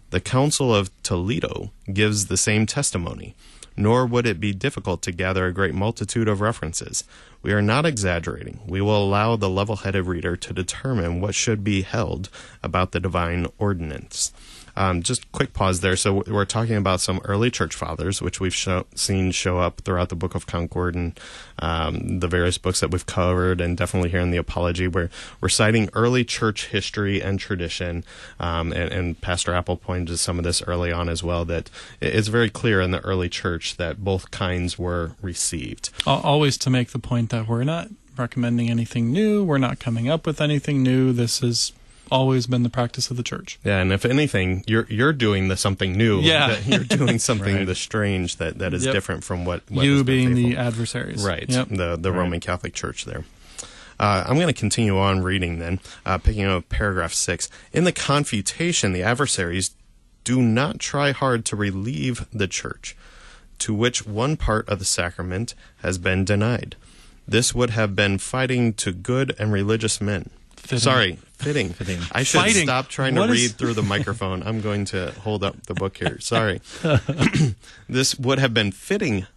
[0.10, 3.36] The Council of Toledo gives the same testimony,
[3.78, 7.04] nor would it be difficult to gather a great multitude of references.
[7.44, 8.62] We are not exaggerating.
[8.66, 12.30] We will allow the level headed reader to determine what should be held
[12.64, 14.34] about the divine ordinance.
[14.76, 15.96] Um, just quick pause there.
[15.96, 20.10] So we're talking about some early church fathers, which we've show, seen show up throughout
[20.10, 21.20] the Book of Concord and
[21.60, 25.10] um, the various books that we've covered, and definitely here in the Apology, where
[25.42, 28.04] we're citing early church history and tradition.
[28.40, 31.46] Um, and, and, Pastor Apple pointed to some of this early on as well.
[31.46, 31.70] That
[32.02, 35.92] it's very clear in the early church that both kinds were received.
[36.06, 39.44] Always to make the point that we're not recommending anything new.
[39.44, 41.14] We're not coming up with anything new.
[41.14, 41.74] This is
[42.14, 43.60] always been the practice of the church.
[43.64, 46.22] Yeah, and if anything, you're you're doing the something new.
[46.22, 47.66] Yeah, you're doing something right.
[47.66, 48.94] the strange that, that is yep.
[48.94, 51.26] different from what, what you being the adversaries.
[51.26, 51.50] Right.
[51.50, 51.70] Yep.
[51.70, 52.20] The the right.
[52.20, 53.26] Roman Catholic Church there.
[54.00, 57.50] Uh, I'm going to continue on reading then, uh, picking up paragraph six.
[57.72, 59.72] In the confutation, the adversaries
[60.24, 62.96] do not try hard to relieve the church,
[63.60, 66.76] to which one part of the sacrament has been denied.
[67.28, 70.30] This would have been fighting to good and religious men.
[70.64, 70.80] Fitting.
[70.80, 71.70] Sorry, fitting.
[71.70, 72.00] fitting.
[72.14, 72.64] I should Fighting.
[72.64, 73.42] stop trying what to is...
[73.42, 74.44] read through the microphone.
[74.44, 76.20] I'm going to hold up the book here.
[76.22, 76.62] Sorry.
[77.90, 79.28] this would have been fitting.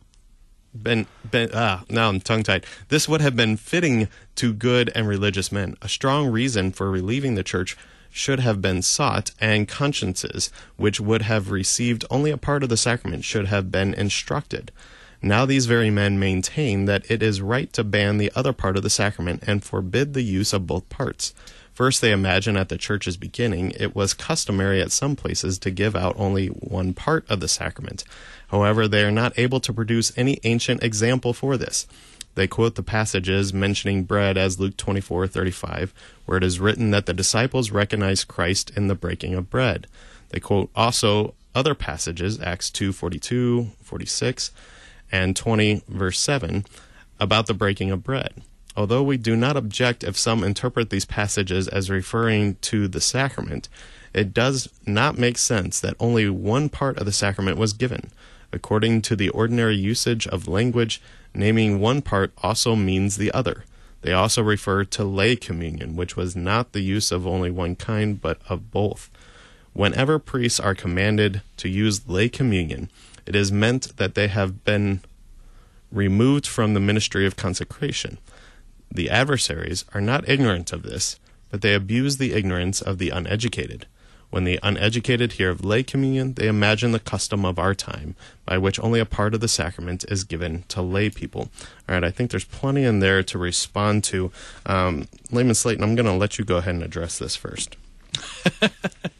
[0.80, 2.64] Been, been ah now I'm tongue tied.
[2.90, 5.74] This would have been fitting to good and religious men.
[5.82, 7.76] A strong reason for relieving the church
[8.08, 12.76] should have been sought, and consciences which would have received only a part of the
[12.76, 14.70] sacrament should have been instructed.
[15.22, 18.82] Now these very men maintain that it is right to ban the other part of
[18.82, 21.34] the sacrament and forbid the use of both parts.
[21.72, 25.94] First, they imagine at the church's beginning it was customary at some places to give
[25.94, 28.02] out only one part of the sacrament.
[28.48, 31.86] However, they are not able to produce any ancient example for this.
[32.34, 35.92] They quote the passages mentioning bread as Luke 24:35,
[36.24, 39.86] where it is written that the disciples recognized Christ in the breaking of bread.
[40.30, 44.50] They quote also other passages, Acts 2:42, 46,
[45.10, 46.64] and 20, verse 7,
[47.18, 48.42] about the breaking of bread.
[48.76, 53.68] Although we do not object if some interpret these passages as referring to the sacrament,
[54.12, 58.10] it does not make sense that only one part of the sacrament was given.
[58.52, 61.00] According to the ordinary usage of language,
[61.34, 63.64] naming one part also means the other.
[64.02, 68.20] They also refer to lay communion, which was not the use of only one kind,
[68.20, 69.10] but of both.
[69.72, 72.88] Whenever priests are commanded to use lay communion,
[73.26, 75.00] it is meant that they have been
[75.90, 78.18] removed from the ministry of consecration.
[78.90, 81.18] The adversaries are not ignorant of this,
[81.50, 83.86] but they abuse the ignorance of the uneducated.
[84.30, 88.58] When the uneducated hear of lay communion, they imagine the custom of our time, by
[88.58, 91.48] which only a part of the sacrament is given to lay people.
[91.88, 94.32] All right, I think there's plenty in there to respond to.
[94.66, 97.76] Um, Layman Slayton, I'm going to let you go ahead and address this first.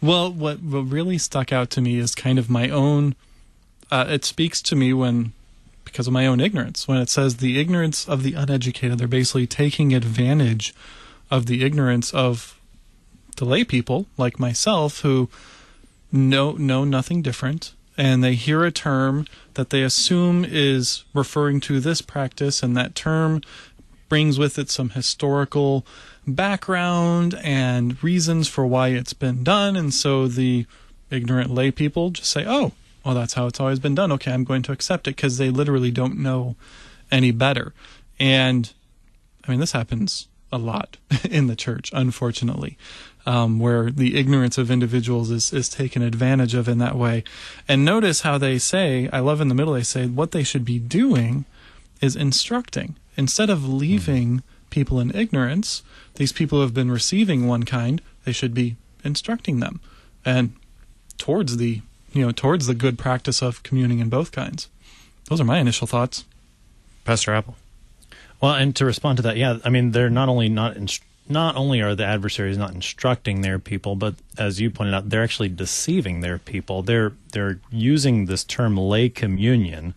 [0.00, 3.14] Well, what what really stuck out to me is kind of my own.
[3.90, 5.32] Uh, it speaks to me when,
[5.84, 9.46] because of my own ignorance, when it says the ignorance of the uneducated, they're basically
[9.46, 10.74] taking advantage
[11.30, 12.58] of the ignorance of
[13.36, 15.28] the lay people like myself who
[16.10, 21.80] know know nothing different and they hear a term that they assume is referring to
[21.80, 23.40] this practice and that term
[24.12, 25.86] brings with it some historical
[26.26, 29.74] background and reasons for why it's been done.
[29.74, 30.66] And so the
[31.10, 32.72] ignorant lay people just say, oh,
[33.02, 34.12] well, that's how it's always been done.
[34.12, 36.56] Okay, I'm going to accept it because they literally don't know
[37.10, 37.72] any better.
[38.20, 38.70] And
[39.48, 42.76] I mean, this happens a lot in the church, unfortunately,
[43.24, 47.24] um, where the ignorance of individuals is, is taken advantage of in that way.
[47.66, 50.66] And notice how they say, I love in the middle, they say what they should
[50.66, 51.46] be doing
[52.02, 52.96] is instructing.
[53.16, 55.82] Instead of leaving mm people in ignorance,
[56.14, 59.80] these people who have been receiving one kind, they should be instructing them
[60.24, 60.54] and
[61.18, 61.80] towards the
[62.12, 64.68] you know towards the good practice of communing in both kinds.
[65.28, 66.24] Those are my initial thoughts.
[67.04, 67.56] Pastor Apple.
[68.40, 71.56] Well, and to respond to that, yeah, I mean they're not only not inst- not
[71.56, 75.48] only are the adversaries not instructing their people, but as you pointed out, they're actually
[75.48, 76.82] deceiving their people.
[76.82, 79.94] They're they're using this term lay communion,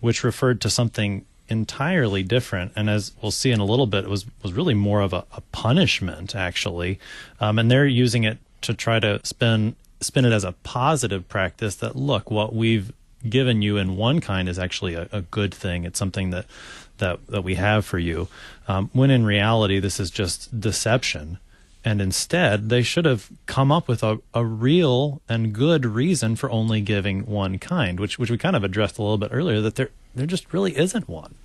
[0.00, 4.10] which referred to something entirely different, and as we'll see in a little bit, it
[4.10, 6.98] was was really more of a, a punishment actually,
[7.40, 11.74] um, and they're using it to try to spin spin it as a positive practice.
[11.76, 12.92] That look, what we've
[13.28, 15.84] given you in one kind is actually a, a good thing.
[15.84, 16.46] It's something that
[16.98, 18.28] that that we have for you,
[18.66, 21.38] um, when in reality this is just deception.
[21.84, 26.50] And instead, they should have come up with a, a real and good reason for
[26.50, 29.60] only giving one kind, which which we kind of addressed a little bit earlier.
[29.60, 31.36] That there there just really isn't one.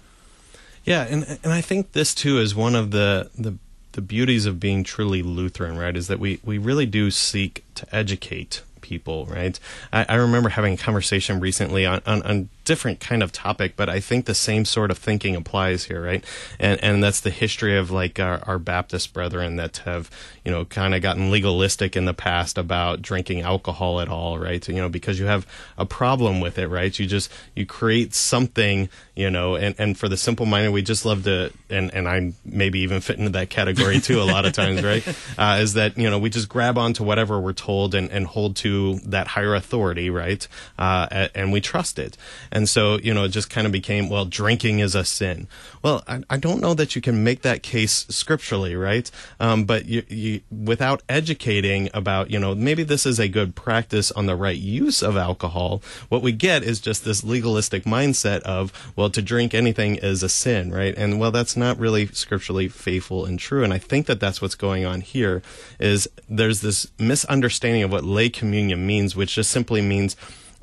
[0.85, 3.55] Yeah, and and I think this too is one of the the
[3.93, 5.95] the beauties of being truly Lutheran, right?
[5.95, 9.59] Is that we we really do seek to educate people, right?
[9.91, 13.89] I, I remember having a conversation recently on, on, on different kind of topic, but
[13.89, 16.23] I think the same sort of thinking applies here, right?
[16.59, 20.09] And and that's the history of like our, our Baptist brethren that have
[20.43, 24.67] you know kind of gotten legalistic in the past about drinking alcohol at all, right?
[24.67, 25.45] You know because you have
[25.77, 26.97] a problem with it, right?
[26.97, 31.05] You just you create something, you know, and and for the simple minded, we just
[31.05, 34.53] love to, and and I maybe even fit into that category too a lot of
[34.53, 35.03] times, right?
[35.37, 38.55] Uh, is that you know we just grab onto whatever we're told and and hold
[38.55, 40.47] to that higher authority, right?
[40.77, 42.17] Uh, and we trust it.
[42.53, 45.47] And so, you know, it just kind of became, well, drinking is a sin.
[45.81, 49.09] Well, I, I don't know that you can make that case scripturally, right?
[49.39, 54.11] Um, but you, you, without educating about, you know, maybe this is a good practice
[54.11, 58.71] on the right use of alcohol, what we get is just this legalistic mindset of,
[58.95, 60.93] well, to drink anything is a sin, right?
[60.95, 63.63] And well, that's not really scripturally faithful and true.
[63.63, 65.41] And I think that that's what's going on here
[65.79, 70.15] is there's this misunderstanding of what lay communion means, which just simply means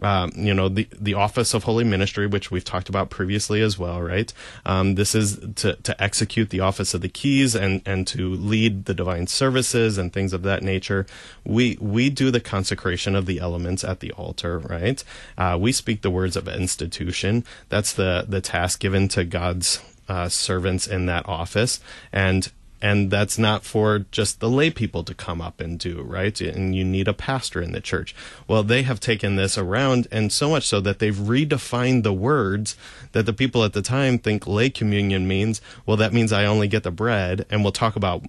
[0.03, 3.79] um, you know, the, the office of holy ministry, which we've talked about previously as
[3.79, 4.33] well, right?
[4.65, 8.87] Um, this is to, to execute the office of the keys and, and to lead
[8.87, 11.07] the divine services and things of that nature.
[11.45, 15.03] We, we do the consecration of the elements at the altar, right?
[15.37, 17.45] Uh, we speak the words of institution.
[17.69, 21.81] That's the, the task given to God's uh, servants in that office.
[22.13, 22.51] And
[22.83, 26.41] and that's not for just the lay people to come up and do right?
[26.41, 28.15] And you need a pastor in the church.
[28.49, 32.77] Well they have taken this around and so much so that they've redefined the words
[33.13, 35.61] that the people at the time think lay communion means.
[35.87, 38.25] Well that means i only get the bread and we'll talk about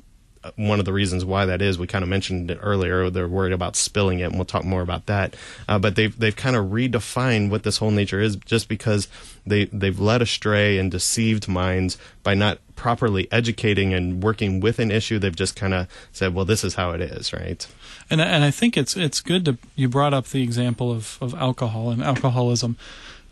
[0.55, 3.09] one of the reasons why that is, we kind of mentioned it earlier.
[3.09, 5.35] They're worried about spilling it, and we'll talk more about that.
[5.67, 9.07] Uh, but they've they've kind of redefined what this whole nature is, just because
[9.45, 14.89] they they've led astray and deceived minds by not properly educating and working with an
[14.89, 15.19] issue.
[15.19, 17.65] They've just kind of said, "Well, this is how it is," right?
[18.09, 21.35] And and I think it's it's good to you brought up the example of of
[21.35, 22.77] alcohol and alcoholism.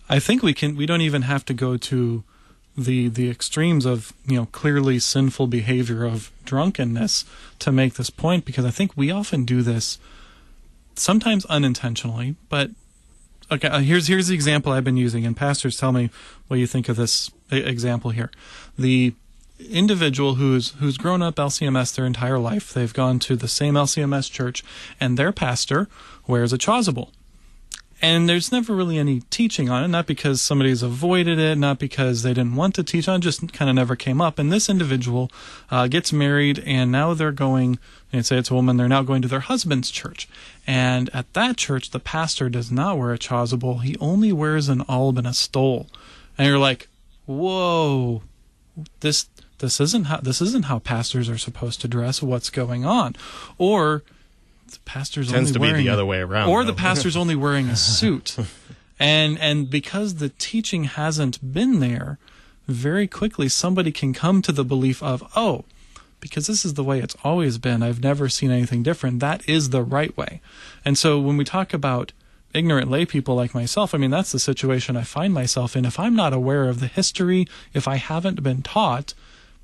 [0.09, 2.23] I think we can we don't even have to go to
[2.85, 7.25] the the extremes of you know clearly sinful behavior of drunkenness
[7.59, 9.99] to make this point because I think we often do this
[10.95, 12.71] sometimes unintentionally but
[13.51, 16.09] okay uh, here's here's the example I've been using and pastors tell me
[16.47, 18.31] what you think of this example here.
[18.77, 19.13] The
[19.59, 24.31] individual who's who's grown up LCMS their entire life they've gone to the same LCMS
[24.31, 24.63] church
[25.01, 25.89] and their pastor
[26.27, 27.09] wears a chasuble
[28.01, 32.23] and there's never really any teaching on it, not because somebody's avoided it, not because
[32.23, 34.39] they didn't want to teach on it, just kind of never came up.
[34.39, 35.29] And this individual
[35.69, 37.77] uh, gets married, and now they're going,
[38.13, 40.29] and say it's a woman, they're now going to their husband's church.
[40.65, 44.83] And at that church, the pastor does not wear a chasuble, he only wears an
[44.87, 45.87] alb and a stole.
[46.37, 46.87] And you're like,
[47.25, 48.23] whoa,
[49.01, 49.27] this
[49.59, 52.21] this isn't how this isn't how pastors are supposed to dress.
[52.21, 53.15] What's going on?
[53.57, 54.03] Or
[54.71, 56.71] the pastor's tends only to wearing be the other way around, or though.
[56.71, 58.37] the pastor's only wearing a suit,
[58.99, 62.17] and and because the teaching hasn't been there,
[62.67, 65.65] very quickly somebody can come to the belief of oh,
[66.19, 67.83] because this is the way it's always been.
[67.83, 69.19] I've never seen anything different.
[69.19, 70.41] That is the right way,
[70.85, 72.13] and so when we talk about
[72.53, 75.85] ignorant lay people like myself, I mean that's the situation I find myself in.
[75.85, 79.13] If I'm not aware of the history, if I haven't been taught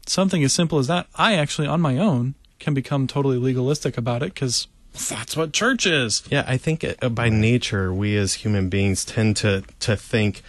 [0.07, 4.23] something as simple as that, I actually on my own can become totally legalistic about
[4.23, 6.23] it because that's what church is.
[6.29, 10.41] Yeah, I think by nature we as human beings tend to to think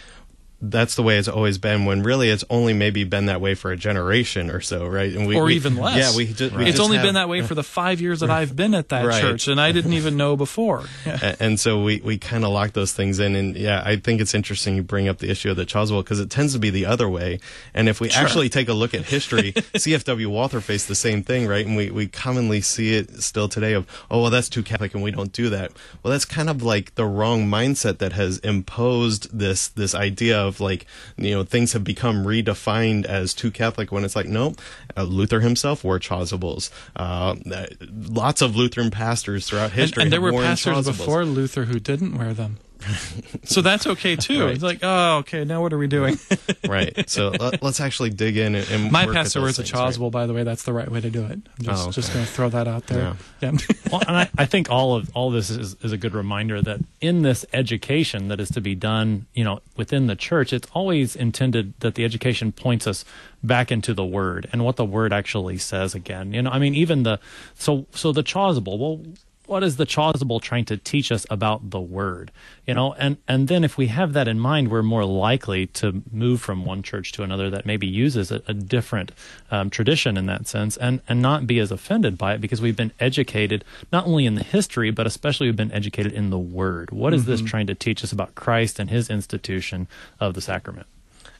[0.59, 3.71] that's the way it's always been when really it's only maybe been that way for
[3.71, 6.63] a generation or so right and we, or we, even less yeah we, just, right.
[6.63, 8.89] we it's only have, been that way for the five years that i've been at
[8.89, 9.21] that right.
[9.21, 11.35] church and i didn't even know before yeah.
[11.39, 14.33] and so we, we kind of lock those things in and yeah i think it's
[14.33, 16.87] interesting you bring up the issue of the chasuble because it tends to be the
[16.87, 17.39] other way
[17.75, 18.23] and if we sure.
[18.23, 21.91] actually take a look at history cfw walther faced the same thing right and we,
[21.91, 25.33] we commonly see it still today of oh well that's too catholic and we don't
[25.33, 29.93] do that well that's kind of like the wrong mindset that has imposed this this
[29.93, 30.87] idea of like
[31.17, 34.55] you know things have become redefined as too Catholic when it's like no,
[34.95, 36.71] uh, Luther himself wore chasubles.
[36.95, 37.35] Uh,
[37.91, 40.97] lots of Lutheran pastors throughout history, and, and there were pastors chasubles.
[40.97, 42.57] before Luther who didn't wear them.
[43.43, 44.45] so that's okay too.
[44.45, 44.53] Right.
[44.53, 46.17] It's like, oh, okay, now what are we doing?
[46.67, 47.09] right.
[47.09, 50.03] So let, us actually dig in and, and my pastor wears a chasuble.
[50.03, 50.11] Right?
[50.11, 51.31] By the way, that's the right way to do it.
[51.31, 51.91] I'm just, oh, okay.
[51.91, 53.15] just going to throw that out there.
[53.41, 53.51] Yeah.
[53.51, 53.57] yeah.
[53.91, 56.79] well, and I, I, think all of all this is, is a good reminder that
[57.01, 61.15] in this education that is to be done, you know, within the church, it's always
[61.15, 63.05] intended that the education points us
[63.43, 65.95] back into the word and what the word actually says.
[65.95, 67.19] Again, you know, I mean, even the
[67.55, 68.77] so so the chasuble.
[68.77, 69.01] Well,
[69.47, 72.31] what is the chasuble trying to teach us about the word?
[72.65, 76.03] You know and and then if we have that in mind we're more likely to
[76.11, 79.11] move from one church to another that maybe uses a, a different
[79.49, 82.75] um, tradition in that sense and and not be as offended by it because we've
[82.75, 86.91] been educated not only in the history but especially we've been educated in the word.
[86.91, 89.87] What is this trying to teach us about christ and his institution
[90.19, 90.87] of the sacrament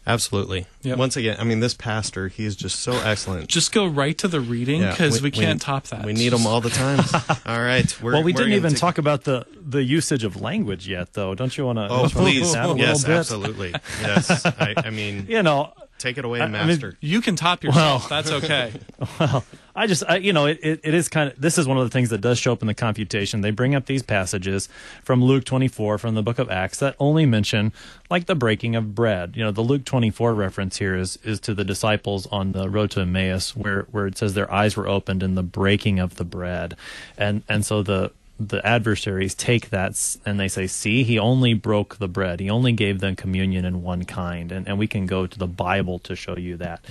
[0.07, 0.65] Absolutely.
[0.83, 0.97] Yep.
[0.97, 3.49] Once again, I mean, this pastor, he is just so excellent.
[3.49, 6.05] Just go right to the reading Yeah, because we, can't top that.
[6.05, 6.99] We need them all the time.
[7.45, 8.01] all right.
[8.01, 11.11] We're, well we we're didn't even take- talk about the the usage of language yet
[11.13, 12.53] though don't you want to Oh, please.
[12.53, 13.75] that a yes, bit absolutely.
[14.01, 14.45] Yes.
[14.45, 16.95] I, I mean, you know take it away, I- I mean, master.
[17.01, 18.07] You can top yourself.
[18.07, 18.71] That's okay.
[19.19, 19.43] Well,
[19.77, 21.83] I just, I, you know, it, it, it is kind of, this is one of
[21.83, 23.41] the things that does show up in the confutation.
[23.41, 24.67] They bring up these passages
[25.03, 27.71] from Luke 24, from the book of Acts, that only mention
[28.09, 29.35] like the breaking of bread.
[29.35, 32.89] You know, the Luke 24 reference here is, is to the disciples on the road
[32.91, 36.25] to Emmaus, where, where it says their eyes were opened in the breaking of the
[36.25, 36.75] bread.
[37.15, 41.97] And, and so the, the adversaries take that and they say, see, he only broke
[41.97, 42.39] the bread.
[42.39, 44.51] He only gave them communion in one kind.
[44.51, 46.85] And, and we can go to the Bible to show you that.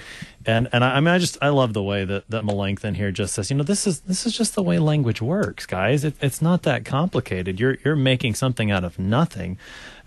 [0.45, 3.13] And, and I, I mean, I just, I love the way that, that Melanchthon here
[3.13, 6.05] just says, you know, this is, this is just the way language works, guys.
[6.05, 7.61] It, it's not that complicated.
[7.61, 9.59] You're, you're making something out of nothing.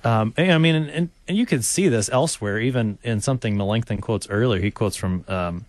[0.03, 3.55] Um, and, I mean, and, and, and you can see this elsewhere, even in something
[3.57, 4.61] Melanchthon quotes earlier.
[4.61, 5.65] He quotes from, um,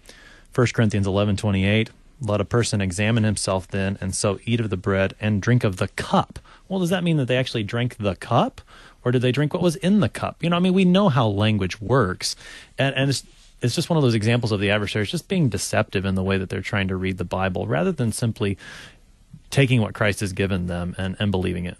[0.55, 1.91] 1 Corinthians eleven twenty eight.
[2.21, 5.79] Let a person examine himself then, and so eat of the bread and drink of
[5.79, 6.39] the cup.
[6.69, 8.61] Well, does that mean that they actually drank the cup,
[9.05, 10.43] or did they drink what was in the cup?
[10.43, 12.37] You know, I mean, we know how language works,
[12.79, 13.25] and and it's
[13.63, 16.39] it's just one of those examples of the adversaries just being deceptive in the way
[16.39, 18.57] that they're trying to read the Bible, rather than simply
[19.51, 21.77] taking what Christ has given them and, and believing it.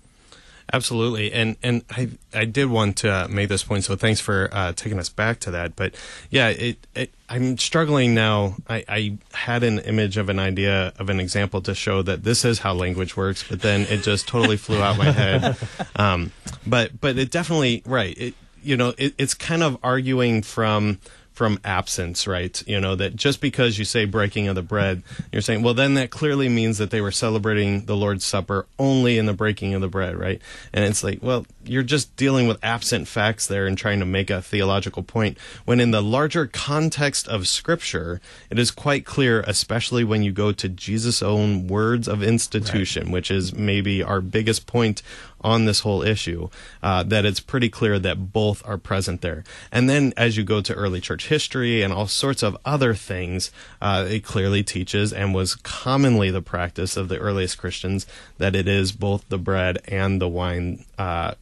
[0.73, 4.49] Absolutely, and and I I did want to uh, make this point, so thanks for
[4.53, 5.75] uh, taking us back to that.
[5.75, 5.95] But
[6.31, 8.55] yeah, it, it I'm struggling now.
[8.69, 12.45] I, I had an image of an idea of an example to show that this
[12.45, 15.57] is how language works, but then it just totally flew out my head.
[15.97, 16.33] Um,
[16.67, 18.17] but but it definitely right.
[18.17, 20.99] It you know it, it's kind of arguing from
[21.41, 22.63] from absence, right?
[22.67, 25.95] You know, that just because you say breaking of the bread, you're saying, well, then
[25.95, 29.81] that clearly means that they were celebrating the Lord's Supper only in the breaking of
[29.81, 30.39] the bread, right?
[30.71, 34.29] And it's like, well, you're just dealing with absent facts there and trying to make
[34.29, 35.39] a theological point.
[35.65, 38.21] When in the larger context of Scripture,
[38.51, 43.31] it is quite clear, especially when you go to Jesus' own words of institution, which
[43.31, 45.03] is maybe our biggest point
[45.41, 46.49] on this whole issue,
[46.83, 49.45] uh, that it's pretty clear that both are present there.
[49.73, 53.51] And then as you go to early church history and all sorts of other things,
[53.81, 58.07] uh, it clearly teaches and was commonly the practice of the earliest Christians
[58.39, 60.85] that it is both the bread and the wine.
[60.99, 61.35] Uh,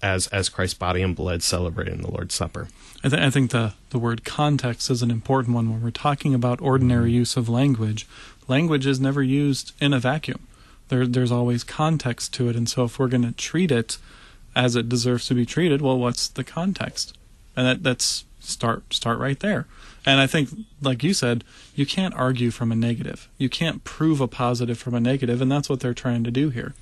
[0.00, 2.68] as as Christ's body and blood celebrated in the Lord's Supper.
[3.02, 6.34] I, th- I think the, the word context is an important one when we're talking
[6.34, 8.06] about ordinary use of language.
[8.48, 10.47] Language is never used in a vacuum.
[10.88, 13.98] There, there's always context to it, and so if we're going to treat it
[14.56, 17.16] as it deserves to be treated, well, what's the context?
[17.56, 19.66] And that, that's start start right there.
[20.06, 20.48] And I think,
[20.80, 23.28] like you said, you can't argue from a negative.
[23.36, 26.50] You can't prove a positive from a negative, and that's what they're trying to do
[26.50, 26.74] here.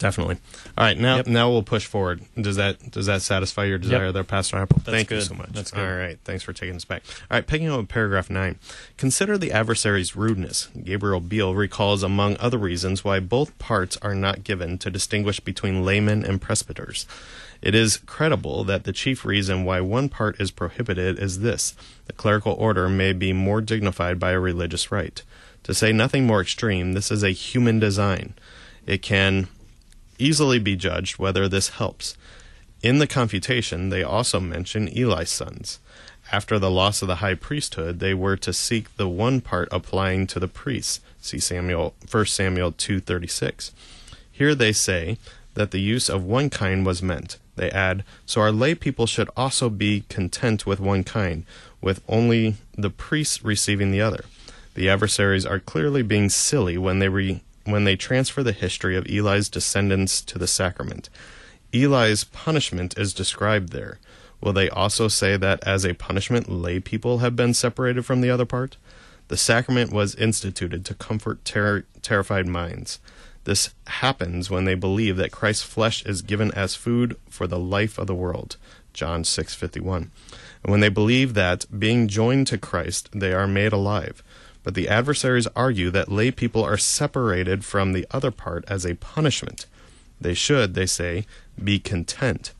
[0.00, 0.38] Definitely.
[0.78, 2.22] All right, now now we'll push forward.
[2.34, 4.14] Does that does that satisfy your desire Yep.
[4.14, 4.78] there, Pastor Apple?
[4.78, 5.50] That's Thank you so much.
[5.52, 5.86] That's good.
[5.86, 7.02] All right, thanks for taking us back.
[7.30, 8.58] All right, picking up paragraph nine.
[8.96, 10.68] Consider the adversary's rudeness.
[10.82, 15.84] Gabriel Biel recalls, among other reasons, why both parts are not given to distinguish between
[15.84, 17.04] laymen and presbyters.
[17.60, 21.74] It is credible that the chief reason why one part is prohibited is this:
[22.06, 25.24] the clerical order may be more dignified by a religious rite.
[25.64, 28.32] To say nothing more extreme, this is a human design.
[28.86, 29.48] It can
[30.20, 32.16] easily be judged whether this helps.
[32.82, 35.78] In the confutation, they also mention Eli's sons.
[36.32, 40.26] After the loss of the high priesthood, they were to seek the one part applying
[40.28, 41.00] to the priests.
[41.20, 43.72] See Samuel, 1 Samuel 2:36.
[44.30, 45.18] Here they say
[45.54, 47.36] that the use of one kind was meant.
[47.56, 51.44] They add, so our lay people should also be content with one kind,
[51.80, 54.24] with only the priests receiving the other.
[54.74, 59.06] The adversaries are clearly being silly when they re- when they transfer the history of
[59.06, 61.08] Eli's descendants to the sacrament.
[61.72, 63.98] Eli's punishment is described there.
[64.40, 68.30] Will they also say that as a punishment lay people have been separated from the
[68.30, 68.76] other part?
[69.28, 72.98] The sacrament was instituted to comfort ter- terrified minds.
[73.44, 77.98] This happens when they believe that Christ's flesh is given as food for the life
[77.98, 78.56] of the world.
[78.92, 80.10] John 6:51.
[80.62, 84.22] And when they believe that being joined to Christ they are made alive.
[84.62, 88.94] But the adversaries argue that lay people are separated from the other part as a
[88.94, 89.66] punishment.
[90.20, 91.26] They should, they say,
[91.62, 92.52] be content.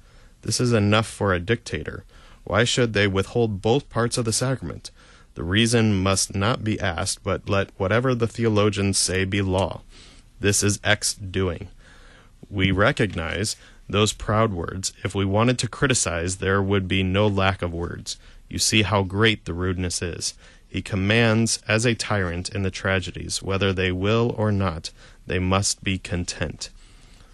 [0.42, 2.04] This is enough for a dictator.
[2.44, 4.90] Why should they withhold both parts of the sacrament?
[5.34, 9.82] The reason must not be asked, but let whatever the theologians say be law.
[10.40, 11.68] This is X doing.
[12.48, 13.56] We recognize
[13.88, 14.92] those proud words.
[15.04, 18.16] If we wanted to criticize, there would be no lack of words.
[18.48, 20.34] You see how great the rudeness is.
[20.70, 24.92] He commands as a tyrant in the tragedies, whether they will or not,
[25.26, 26.70] they must be content.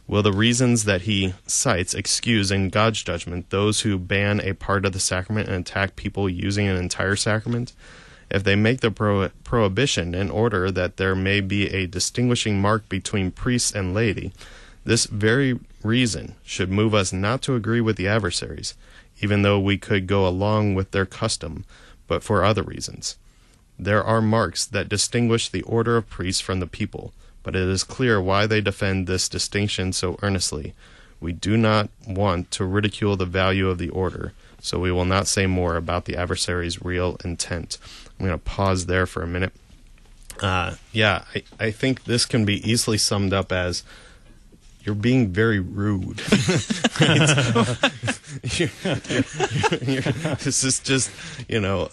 [0.08, 4.86] Will the reasons that he cites excuse in God's judgment those who ban a part
[4.86, 7.74] of the sacrament and attack people using an entire sacrament?
[8.30, 12.88] If they make the pro- prohibition in order that there may be a distinguishing mark
[12.88, 14.32] between priests and laity,
[14.84, 18.74] this very reason should move us not to agree with the adversaries,
[19.20, 21.64] even though we could go along with their custom,
[22.06, 23.16] but for other reasons.
[23.78, 27.12] There are marks that distinguish the order of priests from the people
[27.46, 30.74] but it is clear why they defend this distinction so earnestly.
[31.20, 35.28] We do not want to ridicule the value of the order, so we will not
[35.28, 37.78] say more about the adversary's real intent.
[38.18, 39.52] I'm going to pause there for a minute.
[40.42, 43.84] Uh, yeah, I, I think this can be easily summed up as
[44.86, 46.22] you're being very rude.
[48.56, 48.94] you're, you're,
[49.82, 51.10] you're, this is just,
[51.48, 51.90] you know,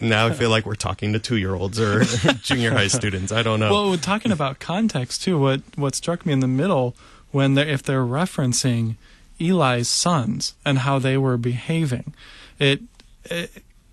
[0.00, 2.04] now I feel like we're talking to two year olds or
[2.42, 3.32] junior high students.
[3.32, 3.72] I don't know.
[3.72, 6.94] Well, talking about context too, what what struck me in the middle
[7.32, 8.94] when they're, if they're referencing
[9.40, 12.14] Eli's sons and how they were behaving,
[12.60, 12.80] it
[13.24, 13.50] it,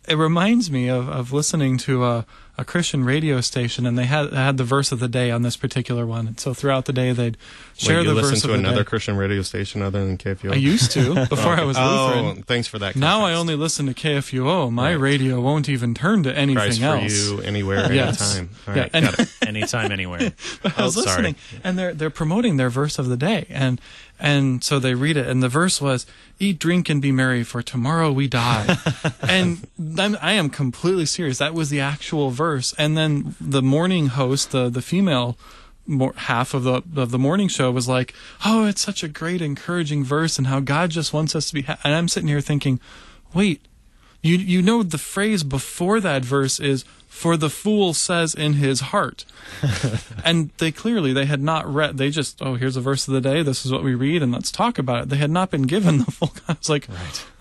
[0.07, 2.25] it reminds me of, of listening to a
[2.57, 5.57] a Christian radio station, and they had had the verse of the day on this
[5.57, 6.27] particular one.
[6.27, 7.37] And so throughout the day, they'd
[7.75, 8.89] share Wait, the listen verse to of the another day.
[8.89, 10.51] Christian radio station other than KFUO.
[10.53, 12.19] I used to before I was Lutheran.
[12.19, 12.43] oh, Lutheran.
[12.43, 12.95] thanks for that.
[12.95, 14.71] Now I only listen to KFUO.
[14.71, 14.99] My Right.
[14.99, 18.35] radio won't even turn to anything Christ for you anywhere, Yes.
[18.37, 18.55] anytime.
[18.67, 19.29] All Yeah, right, and- got it.
[19.53, 20.31] Anytime, anywhere.
[20.77, 21.23] I was Oh, sorry.
[21.23, 23.79] listening, and they're they're promoting their verse of the day, and
[24.19, 26.05] and so they read it, and the verse was,
[26.39, 28.77] "Eat, drink, and be merry, for tomorrow we die."
[29.21, 29.67] and
[29.99, 31.37] I'm, I am completely serious.
[31.37, 35.37] That was the actual verse, and then the morning host, the the female.
[35.85, 38.13] More, half of the of the morning show was like,
[38.45, 41.63] "Oh, it's such a great, encouraging verse, and how God just wants us to be."
[41.63, 41.77] Ha-.
[41.83, 42.79] And I'm sitting here thinking,
[43.33, 43.61] "Wait,
[44.23, 48.79] you you know the phrase before that verse is for the fool says in his
[48.79, 49.23] heart.
[50.25, 53.21] and they clearly they had not read they just oh here's a verse of the
[53.21, 55.09] day this is what we read and let's talk about it.
[55.09, 56.87] They had not been given the full I was like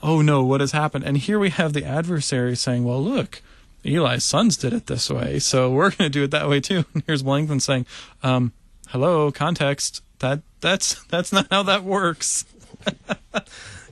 [0.02, 1.04] oh no what has happened?
[1.04, 3.40] And here we have the adversary saying well look
[3.84, 6.84] Eli's sons did it this way so we're going to do it that way too.
[6.94, 7.86] And here's Melanchthon saying
[8.22, 8.52] um
[8.88, 12.44] hello context that that's that's not how that works.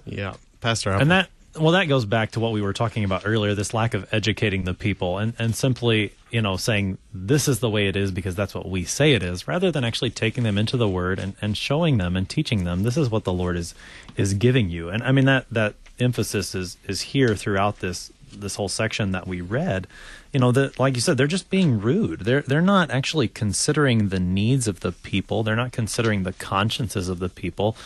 [0.07, 0.91] Yeah, Pastor.
[0.93, 1.29] and that
[1.59, 4.65] well that goes back to what we were talking about earlier this lack of educating
[4.65, 8.35] the people and and simply you know saying this is the way it is because
[8.35, 11.35] that's what we say it is rather than actually taking them into the word and
[11.43, 13.75] and showing them and teaching them this is what the lord is
[14.17, 18.57] is giving you and i mean that that emphasis is is here throughout this this
[18.57, 19.87] whole section that we read
[20.33, 22.21] you know that like you said they're just being rude.
[22.21, 25.43] They're they're not actually considering the needs of the people.
[25.43, 27.77] They're not considering the consciences of the people.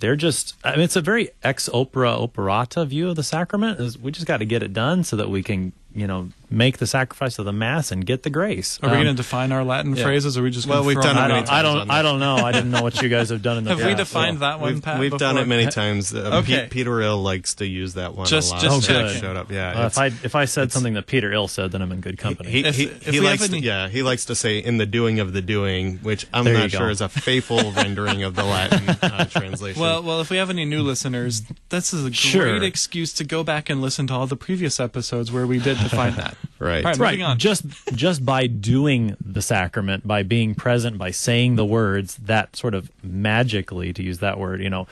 [0.00, 3.80] They're just i mean it's a very ex opera operata view of the sacrament.
[3.80, 6.78] Is we just got to get it done so that we can you know make
[6.78, 9.50] the sacrifice of the mass and get the grace Are we Um, going to define
[9.50, 10.04] our Latin yeah.
[10.04, 11.46] phrases or are we just Well, gonna we've throw done it I many out?
[11.46, 12.36] don't, I don't, I don't know.
[12.36, 13.96] I didn't know what you guys have done in the Have we past.
[13.98, 15.00] defined that one, We've, Pat?
[15.00, 16.14] we've done it many times.
[16.14, 16.62] Uh, Okay.
[16.62, 18.62] Pete- Peter Ill likes to use that one Just- a lot.
[18.62, 19.50] just so it showed up.
[19.50, 22.00] Yeah, Uh, if I if I said something that Peter Ill said, then I'm in
[22.00, 22.50] good company.
[22.50, 24.86] he, If- he, if he likes have to, yeah he likes to say in the
[24.86, 28.44] doing of the doing, which I'm There not sure is a faithful rendering of the
[28.44, 29.80] Latin uh, translation.
[29.80, 32.58] Well, well, if we have any new listeners, this is a Sure.
[32.58, 35.78] great excuse to go back and listen to all the previous episodes where we did
[35.84, 36.36] define that.
[36.58, 36.84] right.
[36.84, 37.10] All right, right.
[37.12, 37.38] moving on.
[37.38, 37.64] Just
[37.94, 42.90] just by doing the sacrament, by being present, by saying the words, that sort of
[43.02, 44.86] magically, to use that word, you know,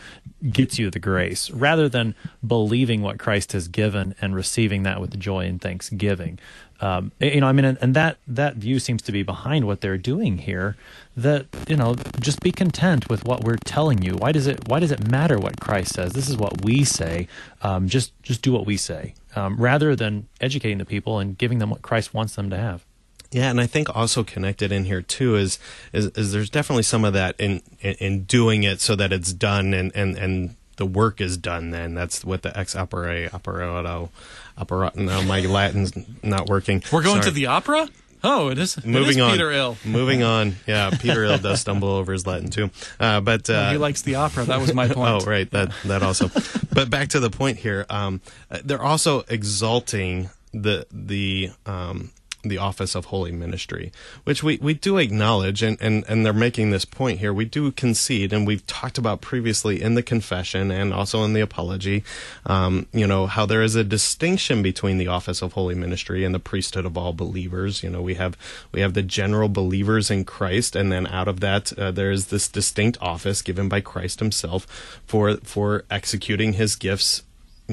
[0.51, 2.15] gets you the grace, rather than
[2.47, 6.39] believing what Christ has given and receiving that with joy and thanksgiving.
[6.83, 9.81] Um, you know, I mean, and, and that that view seems to be behind what
[9.81, 10.77] they're doing here.
[11.17, 14.15] That you know, just be content with what we're telling you.
[14.15, 16.13] Why does it Why does it matter what Christ says?
[16.13, 17.29] This is what we say.
[17.63, 21.59] Um, just just do what we say, um, rather than educating the people and giving
[21.59, 22.85] them what Christ wants them to have.
[23.31, 25.59] Yeah, and I think also connected in here too is
[25.93, 29.33] is, is there's definitely some of that in, in in doing it so that it's
[29.33, 31.71] done and and and the work is done.
[31.71, 34.11] Then that's what the ex opere operato
[34.59, 34.93] opera.
[34.95, 36.83] No, my Latin's not working.
[36.93, 37.89] We're going to the opera.
[38.25, 38.77] Oh, it is.
[38.85, 39.31] Moving it is on.
[39.33, 39.77] Peter Ill.
[39.85, 40.55] Moving on.
[40.67, 42.71] Yeah, Peter Ill does stumble over his Latin too.
[43.01, 44.45] Uh, but uh, No, he likes the opera.
[44.45, 45.23] That was my point.
[45.23, 45.51] Oh, right.
[45.51, 46.31] That that also.
[46.73, 47.85] but back to the point here.
[47.91, 48.21] Um,
[48.51, 52.11] uh, they're also exalting the the um,
[52.43, 53.93] the office of holy ministry,
[54.25, 57.33] which we, we do acknowledge, and, and, and they're making this point here.
[57.33, 61.41] We do concede, and we've talked about previously in the confession and also in the
[61.41, 62.03] apology,
[62.47, 66.35] um, you know, how there is a distinction between the office of holy ministry and
[66.35, 67.83] the priesthood of all believers.
[67.83, 68.37] You know, we have
[68.73, 72.27] we have the general believers in Christ, and then out of that, uh, there is
[72.27, 74.67] this distinct office given by Christ Himself
[75.07, 77.23] for for executing His gifts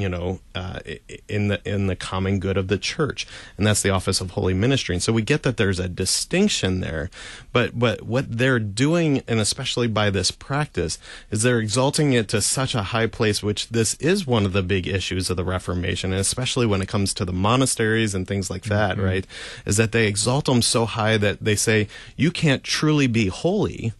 [0.01, 0.79] you know, uh,
[1.27, 3.27] in the in the common good of the church,
[3.57, 4.95] and that's the office of holy ministry.
[4.95, 7.09] And so we get that there's a distinction there,
[7.51, 10.97] but but what they're doing, and especially by this practice,
[11.31, 13.43] is they're exalting it to such a high place.
[13.43, 16.87] Which this is one of the big issues of the Reformation, and especially when it
[16.87, 19.05] comes to the monasteries and things like that, mm-hmm.
[19.05, 19.27] right?
[19.65, 23.93] Is that they exalt them so high that they say you can't truly be holy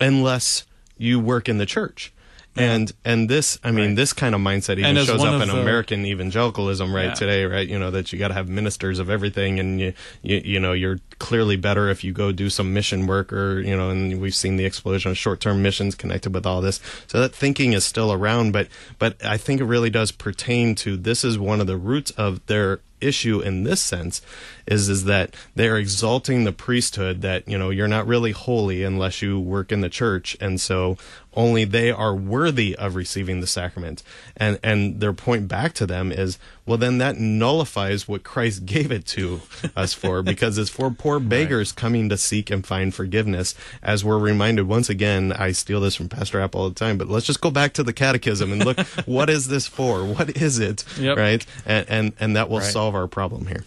[0.00, 0.64] unless
[0.96, 2.12] you work in the church
[2.56, 3.96] and and this i mean right.
[3.96, 7.14] this kind of mindset even shows up in the, american evangelicalism right yeah.
[7.14, 9.92] today right you know that you got to have ministers of everything and you,
[10.22, 13.76] you you know you're clearly better if you go do some mission work or you
[13.76, 17.34] know and we've seen the explosion of short-term missions connected with all this so that
[17.34, 21.38] thinking is still around but but i think it really does pertain to this is
[21.38, 24.22] one of the roots of their issue in this sense
[24.66, 29.22] is is that they're exalting the priesthood that you know you're not really holy unless
[29.22, 30.36] you work in the church.
[30.40, 30.96] And so
[31.34, 34.02] only they are worthy of receiving the sacrament.
[34.36, 38.90] And and their point back to them is well then that nullifies what Christ gave
[38.90, 39.42] it to
[39.76, 41.76] us for because it's for poor beggars right.
[41.76, 43.54] coming to seek and find forgiveness.
[43.82, 47.08] As we're reminded once again I steal this from Pastor Apple all the time but
[47.08, 50.04] let's just go back to the catechism and look what is this for?
[50.04, 50.84] What is it?
[50.98, 51.16] Yep.
[51.18, 51.46] right?
[51.66, 52.72] And and and that will right.
[52.72, 53.64] solve our problem here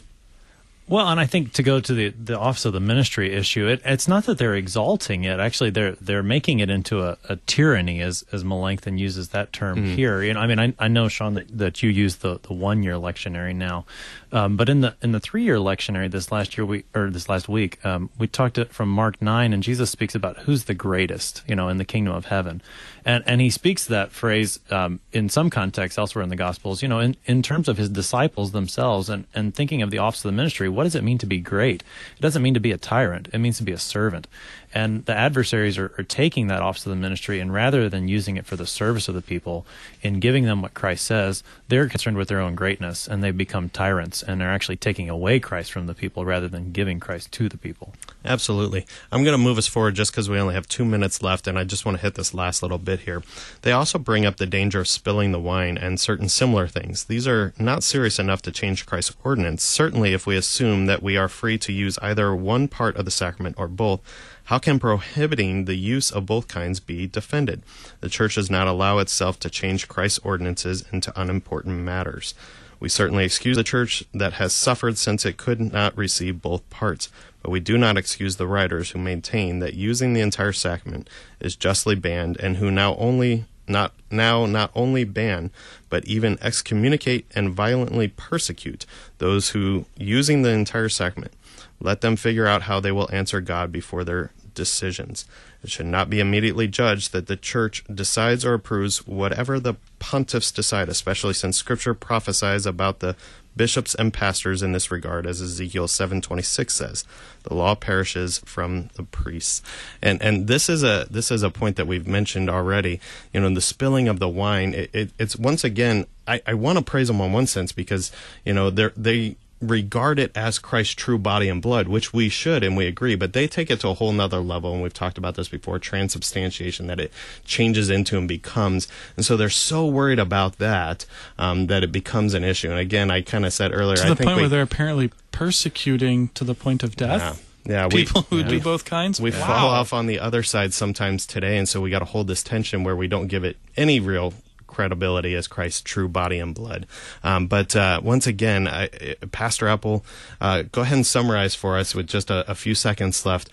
[0.89, 3.81] well, and I think to go to the, the office of the ministry issue, it,
[3.83, 5.39] it's not that they're exalting it.
[5.39, 9.77] Actually, they're they're making it into a, a tyranny, as as Melanchthon uses that term
[9.77, 9.95] mm-hmm.
[9.95, 10.23] here.
[10.23, 12.83] You know, I mean, I, I know Sean that, that you use the, the one
[12.83, 13.85] year lectionary now,
[14.31, 17.29] um, but in the in the three year lectionary this last year we or this
[17.29, 21.43] last week um, we talked from Mark nine, and Jesus speaks about who's the greatest,
[21.47, 22.61] you know, in the kingdom of heaven,
[23.05, 26.87] and and he speaks that phrase um, in some contexts elsewhere in the Gospels, you
[26.87, 30.29] know, in, in terms of his disciples themselves, and and thinking of the office of
[30.29, 30.69] the ministry.
[30.69, 31.83] What does it mean to be great?
[32.17, 33.29] It doesn't mean to be a tyrant.
[33.33, 34.27] It means to be a servant.
[34.73, 38.37] And the adversaries are, are taking that office of the ministry, and rather than using
[38.37, 39.65] it for the service of the people,
[40.01, 43.69] in giving them what Christ says, they're concerned with their own greatness, and they become
[43.69, 47.47] tyrants, and they're actually taking away Christ from the people rather than giving Christ to
[47.49, 47.93] the people.
[48.25, 48.85] Absolutely.
[49.11, 51.57] I'm going to move us forward just because we only have two minutes left, and
[51.57, 53.23] I just want to hit this last little bit here.
[53.61, 57.05] They also bring up the danger of spilling the wine and certain similar things.
[57.05, 61.15] These are not serious enough to change Christ's ordinance, certainly if we assume that we
[61.15, 64.01] are free to use either one part of the sacrament or both
[64.47, 67.63] how can prohibiting the use of both kinds be defended?
[67.99, 72.33] The Church does not allow itself to change Christ's ordinances into unimportant matters.
[72.79, 77.09] We certainly excuse the Church that has suffered since it could not receive both parts,
[77.43, 81.09] but we do not excuse the writers who maintain that using the entire sacrament
[81.41, 85.51] is justly banned and who now only not now not only ban
[85.89, 88.85] but even excommunicate and violently persecute
[89.17, 91.33] those who using the entire sacrament
[91.79, 95.25] let them figure out how they will answer God before their decisions.
[95.63, 100.53] It should not be immediately judged that the church decides or approves whatever the pontiffs
[100.53, 103.15] decide, especially since scripture prophesies about the
[103.55, 107.05] bishops and pastors in this regard as Ezekiel 7:26 says.
[107.43, 109.61] The law perishes from the priests.
[110.01, 112.99] And and this is a this is a point that we've mentioned already.
[113.33, 116.77] You know the spilling of the wine it, it, it's once again I, I want
[116.77, 118.11] to praise them on one sense because
[118.45, 122.63] you know they they regard it as Christ's true body and blood, which we should
[122.63, 125.17] and we agree, but they take it to a whole nother level, and we've talked
[125.17, 127.11] about this before, transubstantiation, that it
[127.43, 128.87] changes into and becomes.
[129.15, 131.05] And so they're so worried about that
[131.39, 132.69] um, that it becomes an issue.
[132.69, 134.61] And again, I kind of said earlier, to the I think point we, where they're
[134.61, 137.21] apparently persecuting to the point of death.
[137.21, 137.43] Yeah.
[137.67, 138.47] Yeah, people who yeah.
[138.47, 139.19] do both kinds.
[139.19, 139.45] We wow.
[139.45, 142.41] fall off on the other side sometimes today, and so we got to hold this
[142.41, 144.33] tension where we don't give it any real
[144.77, 146.85] credibility as Christ's true body and blood.
[147.23, 148.89] Um, but uh, once again, I,
[149.31, 150.05] Pastor Apple,
[150.39, 153.49] uh, go ahead and summarize for us with just a, a few seconds left.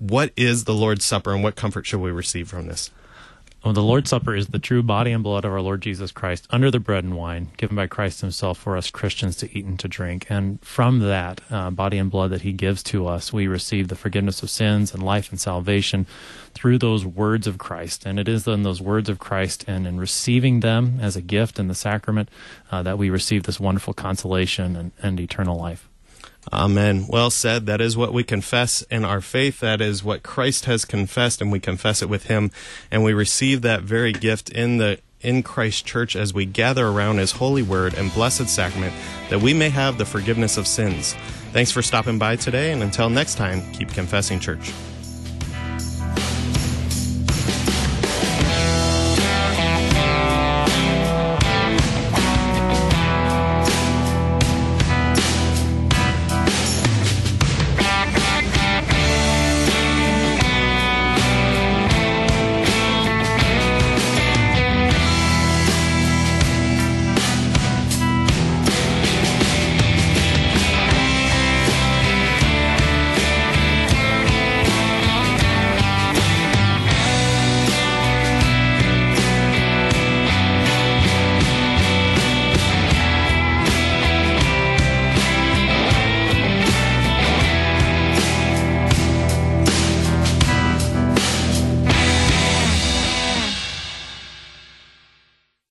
[0.00, 2.90] What is the Lord's Supper and what comfort should we receive from this?
[3.64, 6.70] The Lord's Supper is the true body and blood of our Lord Jesus Christ under
[6.70, 9.88] the bread and wine given by Christ Himself for us Christians to eat and to
[9.88, 10.26] drink.
[10.30, 13.96] And from that uh, body and blood that He gives to us, we receive the
[13.96, 16.06] forgiveness of sins and life and salvation
[16.54, 18.06] through those words of Christ.
[18.06, 21.58] And it is in those words of Christ and in receiving them as a gift
[21.58, 22.30] in the sacrament
[22.70, 25.87] uh, that we receive this wonderful consolation and, and eternal life.
[26.52, 27.06] Amen.
[27.08, 27.66] Well said.
[27.66, 29.60] That is what we confess in our faith.
[29.60, 32.50] That is what Christ has confessed, and we confess it with Him.
[32.90, 37.18] And we receive that very gift in the in Christ Church as we gather around
[37.18, 38.94] His holy word and blessed sacrament,
[39.30, 41.14] that we may have the forgiveness of sins.
[41.52, 44.72] Thanks for stopping by today, and until next time, keep confessing, church.